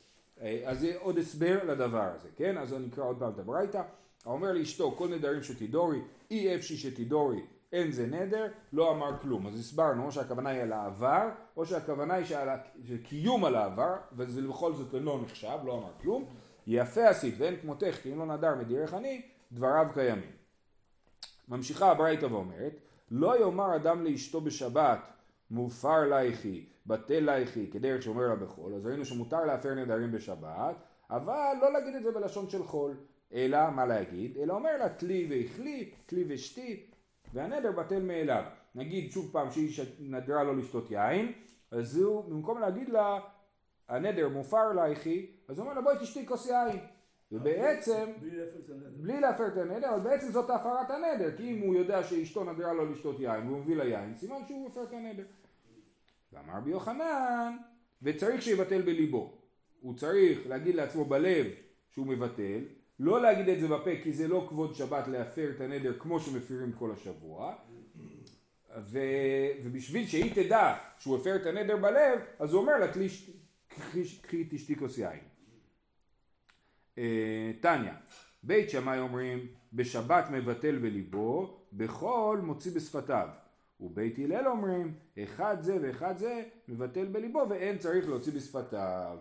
אה, 0.40 0.62
אז 0.64 0.81
זה 0.81 0.92
עוד 0.99 1.18
הסבר 1.18 1.64
לדבר 1.64 2.11
הזה, 2.14 2.29
כן? 2.37 2.59
אז 2.59 2.75
אני 2.75 2.87
אקרא 2.88 3.05
עוד 3.05 3.18
פעם 3.18 3.33
את 3.33 3.38
הברייתא. 3.38 3.83
האומר 4.25 4.53
לאשתו 4.53 4.90
כל 4.90 5.09
נדרים 5.09 5.42
שתידורי, 5.42 5.99
אי 6.31 6.55
אפשי 6.55 6.77
שתידורי, 6.77 7.40
אין 7.72 7.92
זה 7.92 8.07
נדר, 8.07 8.46
לא 8.72 8.90
אמר 8.90 9.18
כלום. 9.22 9.46
אז 9.46 9.59
הסברנו 9.59 10.07
או 10.07 10.12
שהכוונה 10.12 10.51
היא 10.51 10.62
על 10.62 10.72
העבר, 10.72 11.29
או 11.57 11.66
שהכוונה 11.66 12.14
היא 12.14 12.25
שעל 12.25 12.49
קיום 13.03 13.44
על 13.44 13.55
העבר, 13.55 13.94
וזה 14.12 14.42
בכל 14.49 14.72
זאת 14.72 14.88
לא 14.92 15.20
נחשב, 15.22 15.59
לא 15.64 15.72
אמר 15.72 15.90
כלום. 16.03 16.25
יפה 16.66 17.09
עשית 17.09 17.35
ואין 17.38 17.57
כמותך 17.57 17.96
כי 18.03 18.12
אם 18.12 18.18
לא 18.18 18.27
נדר 18.27 18.55
מדירך 18.55 18.94
אני, 18.94 19.22
דבריו 19.52 19.88
קיימים. 19.94 20.30
ממשיכה 21.48 21.90
הברייתא 21.90 22.26
ואומרת, 22.26 22.80
לא 23.11 23.40
יאמר 23.40 23.76
אדם 23.76 24.04
לאשתו 24.04 24.40
בשבת, 24.40 25.00
מופר 25.50 26.09
לייכי, 26.09 26.66
בטל 26.87 27.20
לייכי, 27.20 27.70
כדרך 27.70 28.02
שאומר 28.02 28.28
לה 28.28 28.37
בחול, 28.37 28.74
אז 28.74 28.87
ראינו 28.87 29.04
שמותר 29.04 29.44
להפר 29.44 29.74
נדרים 29.74 30.12
בשבת, 30.12 30.76
אבל 31.11 31.52
לא 31.61 31.72
להגיד 31.72 31.94
את 31.94 32.02
זה 32.02 32.12
בלשון 32.12 32.50
של 32.50 32.64
חול. 32.64 32.96
אלא 33.32 33.70
מה 33.70 33.87
להגיד? 33.87 34.37
אלא 34.38 34.54
אומר 34.54 34.76
לה 34.78 34.88
תלי 34.88 35.26
והחלי, 35.30 35.90
תלי 36.06 36.24
ושתי, 36.28 36.87
והנדר 37.32 37.72
בטל 37.72 38.02
מאליו. 38.02 38.44
נגיד 38.74 39.11
שוב 39.12 39.32
פעם 39.32 39.50
שהיא 39.50 39.85
נדרה 40.00 40.44
לא 40.44 40.56
לשתות 40.56 40.90
יין, 40.90 41.32
אז 41.70 41.96
הוא 41.96 42.24
במקום 42.24 42.61
להגיד 42.61 42.88
לה 42.88 43.18
הנדר 43.88 44.28
מופר 44.28 44.56
עלייכי, 44.70 45.30
אז 45.48 45.59
הוא 45.59 45.64
אומר 45.64 45.74
לה 45.74 45.82
בואי 45.82 45.96
תשתי 46.00 46.26
כוס 46.26 46.46
יין. 46.46 46.78
ובעצם, 47.33 48.05
בלי 48.97 49.21
להפר 49.21 49.47
את 49.47 49.57
הנדר, 49.57 49.95
אבל 49.95 50.11
בעצם 50.11 50.33
זאת 50.33 50.51
הפרת 50.51 50.91
הנדר, 50.91 51.37
כי 51.37 51.51
אם 51.51 51.61
הוא 51.61 51.75
יודע 51.75 52.03
שאשתו 52.03 52.53
נדרה 52.53 52.73
לא 52.73 52.91
לשתות 52.91 53.21
יין 53.21 53.47
והוא 53.47 53.59
מביא 53.59 53.77
לה 53.77 53.85
יין, 53.85 54.15
סימן 54.15 54.37
שהוא 54.49 54.69
מפר 54.69 54.83
את 54.83 54.93
הנדר. 54.93 55.25
ואמר 56.33 56.61
בי 56.61 56.71
יוחנן, 56.71 57.57
וצריך 58.03 58.43
שיבטל 58.43 58.83
בליבו. 58.83 59.39
הוא 59.81 59.97
צריך 59.97 60.47
להגיד 60.47 60.75
לעצמו 60.75 61.05
בלב 61.05 61.47
שהוא 61.91 62.07
מבטל, 62.07 62.61
לא 63.01 63.23
להגיד 63.23 63.49
את 63.49 63.61
זה 63.61 63.69
בפה 63.69 63.91
כי 64.03 64.12
זה 64.12 64.29
לא 64.29 64.47
כבוד 64.49 64.75
שבת 64.75 65.09
להפר 65.09 65.51
את 65.57 65.61
הנדר 65.61 65.99
כמו 65.99 66.21
שמפירים 66.21 66.73
כל 66.73 66.93
השבוע 66.93 67.55
ו... 68.83 68.99
ובשביל 69.65 70.07
שהיא 70.07 70.35
תדע 70.35 70.75
שהוא 70.99 71.17
הפר 71.17 71.37
את 71.37 71.47
הנדר 71.47 71.77
בלב 71.77 72.19
אז 72.39 72.53
הוא 72.53 72.61
אומר 72.61 72.79
לה 72.79 72.87
קחי 74.23 74.45
תשתי 74.51 74.77
כוס 74.77 74.99
יין. 74.99 75.36
אה, 76.98 77.52
טניה 77.61 77.94
בית 78.42 78.70
שמאי 78.70 78.98
אומרים 78.98 79.46
בשבת 79.72 80.30
מבטל 80.30 80.78
בליבו, 80.78 81.61
בחול 81.72 82.40
מוציא 82.40 82.72
בשפתיו. 82.72 83.28
ובית 83.80 84.18
הלל 84.18 84.48
אומרים 84.48 84.94
אחד 85.18 85.56
זה 85.61 85.78
ואחד 85.82 86.16
זה 86.16 86.42
מבטל 86.68 87.04
בליבו 87.04 87.46
ואין 87.50 87.78
צריך 87.78 88.09
להוציא 88.09 88.32
בשפתיו. 88.32 89.18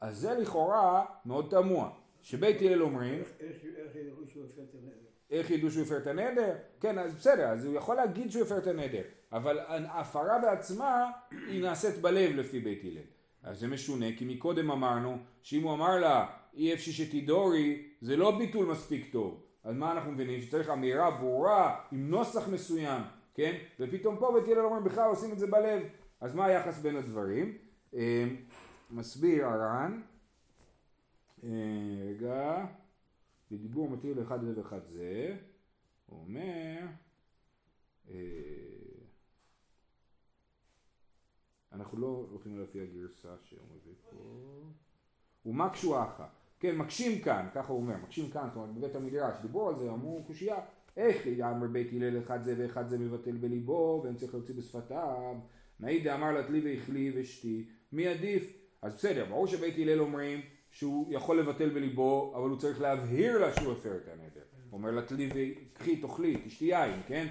אז 0.00 0.16
זה 0.18 0.34
לכאורה 0.34 1.04
מאוד 1.26 1.46
תמוה. 1.50 1.90
שבית 2.22 2.62
הלל 2.62 2.82
אומרים 2.82 3.22
איך 5.30 5.50
ידעו 5.50 5.70
שהוא 5.70 5.82
הפר 5.84 5.96
את 5.96 6.06
הנדר? 6.06 6.54
כן, 6.80 6.98
אז 6.98 7.14
בסדר, 7.14 7.48
אז 7.48 7.64
הוא 7.64 7.74
יכול 7.74 7.96
להגיד 7.96 8.30
שהוא 8.30 8.42
הפר 8.42 8.58
את 8.58 8.66
הנדר, 8.66 9.02
אבל 9.32 9.58
ההפרה 9.58 10.38
בעצמה 10.38 11.10
היא 11.30 11.62
נעשית 11.62 11.96
בלב 12.00 12.36
לפי 12.36 12.60
בית 12.60 12.84
הלל. 12.84 13.02
אז 13.42 13.60
זה 13.60 13.68
משונה, 13.68 14.06
כי 14.18 14.24
מקודם 14.24 14.70
אמרנו 14.70 15.18
שאם 15.42 15.62
הוא 15.62 15.74
אמר 15.74 16.00
לה 16.00 16.26
אי 16.60 16.74
אפשי 16.74 16.92
שתידורי, 16.92 17.88
זה 18.00 18.16
לא 18.16 18.38
ביטול 18.38 18.66
מספיק 18.66 19.12
טוב. 19.12 19.42
אז 19.64 19.76
מה 19.76 19.92
אנחנו 19.92 20.12
מבינים? 20.12 20.40
שצריך 20.40 20.70
אמירה 20.70 21.10
ברורה 21.10 21.80
עם 21.92 22.10
נוסח 22.10 22.48
מסוים, 22.48 23.02
כן? 23.34 23.58
ופתאום 23.80 24.16
פה 24.16 24.32
בית 24.34 24.48
הלל 24.48 24.64
אומרים 24.64 24.84
בכלל 24.84 25.08
עושים 25.08 25.32
את 25.32 25.38
זה 25.38 25.46
בלב. 25.46 25.82
אז 26.20 26.34
מה 26.34 26.46
היחס 26.46 26.78
בין 26.78 26.96
הדברים? 26.96 27.58
אה, 27.94 28.24
מסביר 28.90 29.46
הר"ן, 29.46 30.00
אה, 31.44 31.48
רגע, 32.08 32.66
בדיבור 33.50 33.90
מתיר 33.90 34.20
לאחד 34.20 34.42
זה 34.42 34.52
ואחד 34.56 34.86
זה, 34.86 35.36
הוא 36.06 36.20
אומר, 36.20 36.78
אה, 38.10 38.14
אנחנו 41.72 41.98
לא 41.98 42.26
הולכים 42.30 42.62
לפי 42.62 42.80
הגרסה 42.80 43.34
שהוא 43.44 43.60
מביא 43.74 43.94
פה, 44.10 44.18
ומקשו 45.46 46.02
אחא, 46.02 46.26
כן 46.60 46.76
מקשים 46.76 47.20
כאן, 47.20 47.46
ככה 47.54 47.72
הוא 47.72 47.80
אומר, 47.80 47.94
מקשים 48.02 48.30
כאן, 48.30 48.48
זאת 48.48 48.56
אומרת 48.56 48.74
בבית 48.74 48.94
המדרש, 48.94 49.34
דיבור 49.42 49.68
על 49.68 49.78
זה, 49.78 49.90
אמרו 49.90 50.22
קושייה, 50.26 50.56
איך 50.96 51.26
יאמר 51.26 51.66
בית 51.66 51.92
הלל 51.92 52.18
אחד 52.18 52.42
זה 52.42 52.54
ואחד 52.58 52.88
זה 52.88 52.98
מבטל 52.98 53.36
בליבו, 53.36 54.00
ואין 54.04 54.16
צריך 54.16 54.34
להוציא 54.34 54.54
בשפתיו, 54.54 55.34
נאי 55.80 56.00
דאמר 56.00 56.32
לתלי 56.32 56.60
ואכלי 56.64 57.12
ושתי, 57.14 57.64
מי 57.92 58.08
עדיף? 58.08 58.52
אז 58.82 58.94
בסדר, 58.94 59.24
ברור 59.24 59.46
שבית 59.46 59.74
הלל 59.78 60.00
אומרים 60.00 60.40
שהוא 60.70 61.12
יכול 61.12 61.40
לבטל 61.40 61.68
בליבו, 61.68 62.32
אבל 62.36 62.50
הוא 62.50 62.58
צריך 62.58 62.80
להבהיר 62.80 63.38
לה 63.38 63.54
שהוא 63.54 63.72
הפר 63.72 63.96
את 63.96 64.08
הנדר. 64.08 64.42
הוא 64.70 64.78
אומר 64.78 64.90
לה 64.90 65.02
תלי 65.02 65.28
וקחי 65.34 65.96
תאכלי, 65.96 66.36
תשתי 66.44 66.64
יין, 66.64 67.00
כן? 67.06 67.26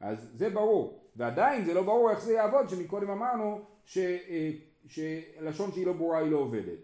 אז 0.00 0.30
זה 0.34 0.50
ברור. 0.50 0.98
ועדיין 1.16 1.64
זה 1.64 1.74
לא 1.74 1.82
ברור 1.82 2.10
איך 2.10 2.20
זה 2.20 2.32
יעבוד, 2.32 2.68
שמקודם 2.68 3.10
אמרנו 3.10 3.60
אה, 3.96 4.50
שלשון 4.88 5.72
שהיא 5.72 5.86
לא 5.86 5.92
ברורה 5.92 6.18
היא 6.18 6.30
לא 6.30 6.36
עובדת. 6.36 6.78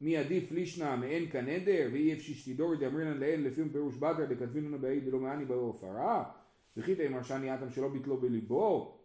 מי 0.00 0.16
עדיף 0.16 0.52
לישנא 0.52 0.96
מאין 0.96 1.30
כאן 1.30 1.48
נדר 1.48 1.88
ואי 1.92 2.12
אפשי 2.12 2.34
שתידורי 2.34 2.76
דאמרינן 2.76 3.18
לאין 3.18 3.44
לפי 3.44 3.62
פירוש 3.72 3.96
בתר 3.96 4.24
דכתביננו 4.24 4.78
בעיד 4.78 5.04
דלא 5.04 5.18
מעני 5.18 5.44
באור 5.44 5.76
הפרה 5.76 6.24
וכי 6.76 6.94
תאמר 6.94 7.22
שאני 7.22 7.54
אתם 7.54 7.70
שלא 7.70 7.88
ביטלו 7.88 8.16
בליבו? 8.20 8.98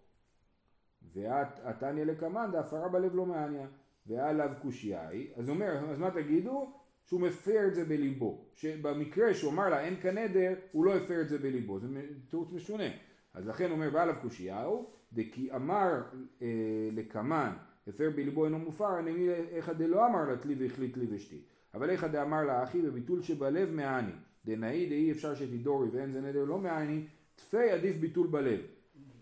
ועתניא 1.13 2.03
לקמן 2.03 2.49
דהפרה 2.51 2.89
בלב 2.89 3.15
לא 3.15 3.25
מעניה 3.25 3.67
ועליו 4.07 4.49
קושייה 4.61 5.09
אז 5.35 5.49
אומר, 5.49 5.89
אז 5.89 5.99
מה 5.99 6.11
תגידו? 6.11 6.73
שהוא 7.05 7.21
מפר 7.21 7.67
את 7.67 7.75
זה 7.75 7.85
בליבו, 7.85 8.45
שבמקרה 8.55 9.33
שהוא 9.33 9.51
אמר 9.51 9.69
לה 9.69 9.79
אין 9.79 9.95
כאן 10.01 10.17
נדר, 10.17 10.53
הוא 10.71 10.85
לא 10.85 10.95
הפר 10.95 11.21
את 11.21 11.29
זה 11.29 11.37
בליבו, 11.37 11.79
זה 11.79 11.87
תירוץ 12.29 12.51
משונה. 12.51 12.89
אז 13.33 13.47
לכן 13.47 13.71
אומר 13.71 13.89
ועליו 13.93 14.15
קושיהו, 14.21 14.89
דכי 15.13 15.51
אמר 15.55 16.03
אה, 16.41 16.47
לקמן, 16.91 17.53
הפר 17.87 18.09
בליבו 18.09 18.45
אינו 18.45 18.59
מופר, 18.59 18.99
אני 18.99 19.11
מבין 19.11 19.45
איך 19.51 19.69
דלא 19.69 20.05
אמר 20.05 20.29
לה 20.29 20.37
תלי 20.37 20.55
והחליט 20.59 20.97
לי 20.97 21.05
ושתי. 21.09 21.41
אבל 21.73 21.89
איך 21.89 22.03
דאמר 22.03 22.43
לה 22.43 22.63
אחי 22.63 22.81
בביטול 22.81 23.21
שבלב 23.21 23.71
מעני, 23.71 24.11
דנאי 24.45 24.85
דאי 24.85 25.11
אפשר 25.11 25.35
שתידורי 25.35 25.89
ואין 25.89 26.11
זה 26.11 26.21
נדר 26.21 26.43
לא 26.43 26.57
מעני, 26.57 27.01
תפי 27.35 27.69
עדיף 27.69 27.95
ביטול 27.95 28.27
בלב. 28.27 28.59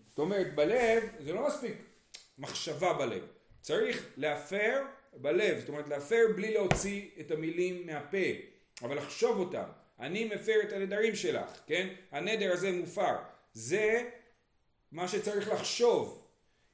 זאת 0.08 0.18
אומרת 0.18 0.54
בלב 0.54 1.02
זה 1.20 1.32
לא 1.32 1.46
מספיק 1.46 1.74
מחשבה 2.38 2.92
בלב. 2.92 3.22
צריך 3.60 4.08
להפר 4.16 4.82
בלב, 5.16 5.58
זאת 5.58 5.68
אומרת 5.68 5.88
להפר 5.88 6.22
בלי 6.36 6.54
להוציא 6.54 7.08
את 7.20 7.30
המילים 7.30 7.86
מהפה, 7.86 8.26
אבל 8.82 8.96
לחשוב 8.96 9.38
אותם. 9.38 9.64
אני 10.00 10.30
מפר 10.34 10.60
את 10.62 10.72
הנדרים 10.72 11.14
שלך, 11.14 11.60
כן? 11.66 11.88
הנדר 12.12 12.52
הזה 12.52 12.72
מופר. 12.72 13.16
זה 13.52 14.10
מה 14.92 15.08
שצריך 15.08 15.48
לחשוב. 15.48 16.23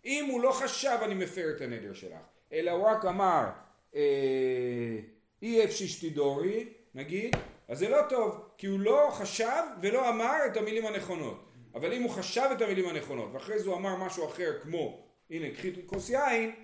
אם 0.05 0.29
הוא 0.31 0.41
לא 0.41 0.53
חשב 0.53 0.99
אני 1.03 1.15
מפר 1.15 1.51
את 1.57 1.61
הנדר 1.61 1.95
שלך, 1.95 2.19
אלא 2.53 2.71
הוא 2.71 2.87
רק 2.87 3.05
אמר 3.05 3.45
אה, 3.95 4.01
אי 5.43 5.65
אפשי 5.65 5.89
שתידורי, 5.89 6.69
נגיד, 6.95 7.37
אז 7.69 7.79
זה 7.79 7.89
לא 7.89 7.99
טוב, 8.09 8.49
כי 8.59 8.67
הוא 8.67 8.81
לא 8.81 9.09
חשב 9.13 9.63
ולא 9.81 10.09
אמר 10.09 10.37
את 10.47 10.57
המילים 10.57 10.87
הנכונות. 10.87 11.45
אבל 11.75 11.93
אם 11.93 12.03
הוא 12.03 12.11
חשב 12.11 12.49
את 12.57 12.63
המילים 12.63 12.89
הנכונות, 12.89 13.31
ואחרי 13.33 13.59
זה 13.59 13.69
הוא 13.69 13.77
אמר 13.77 13.97
משהו 13.97 14.27
אחר 14.27 14.53
כמו 14.63 15.07
הנה 15.31 15.51
קחי 15.51 15.87
כוס 15.87 16.11
יין, 16.11 16.55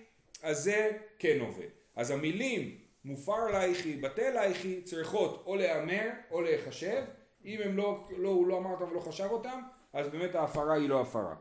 אז 0.42 0.62
זה 0.64 0.90
כן 1.18 1.40
עובד. 1.40 1.68
אז 1.96 2.11
המילים 2.11 2.79
מופר 3.05 3.46
לייכי, 3.46 3.96
בטל 3.96 4.31
לייכי, 4.31 4.83
צריכות 4.83 5.42
או 5.46 5.57
להיאמר 5.57 6.09
או 6.31 6.42
להיחשב, 6.42 7.03
אם 7.44 7.61
הם 7.64 7.77
לא, 7.77 8.09
לא, 8.16 8.29
הוא 8.29 8.46
לא 8.46 8.59
אמר 8.59 8.70
אותם 8.70 8.90
ולא 8.90 9.01
חשב 9.01 9.29
אותם, 9.31 9.61
אז 9.92 10.09
באמת 10.09 10.35
ההפרה 10.35 10.75
היא 10.75 10.88
לא 10.88 11.01
הפרה. 11.01 11.35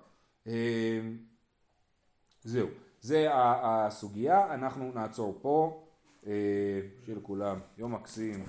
זהו, 2.45 2.67
זה 3.01 3.27
הסוגיה, 3.33 4.53
אנחנו 4.53 4.91
נעצור 4.95 5.39
פה, 5.41 5.83
אה, 6.27 6.31
שיהיה 7.05 7.17
לכולם 7.17 7.59
יום 7.77 7.95
מקסים. 7.95 8.43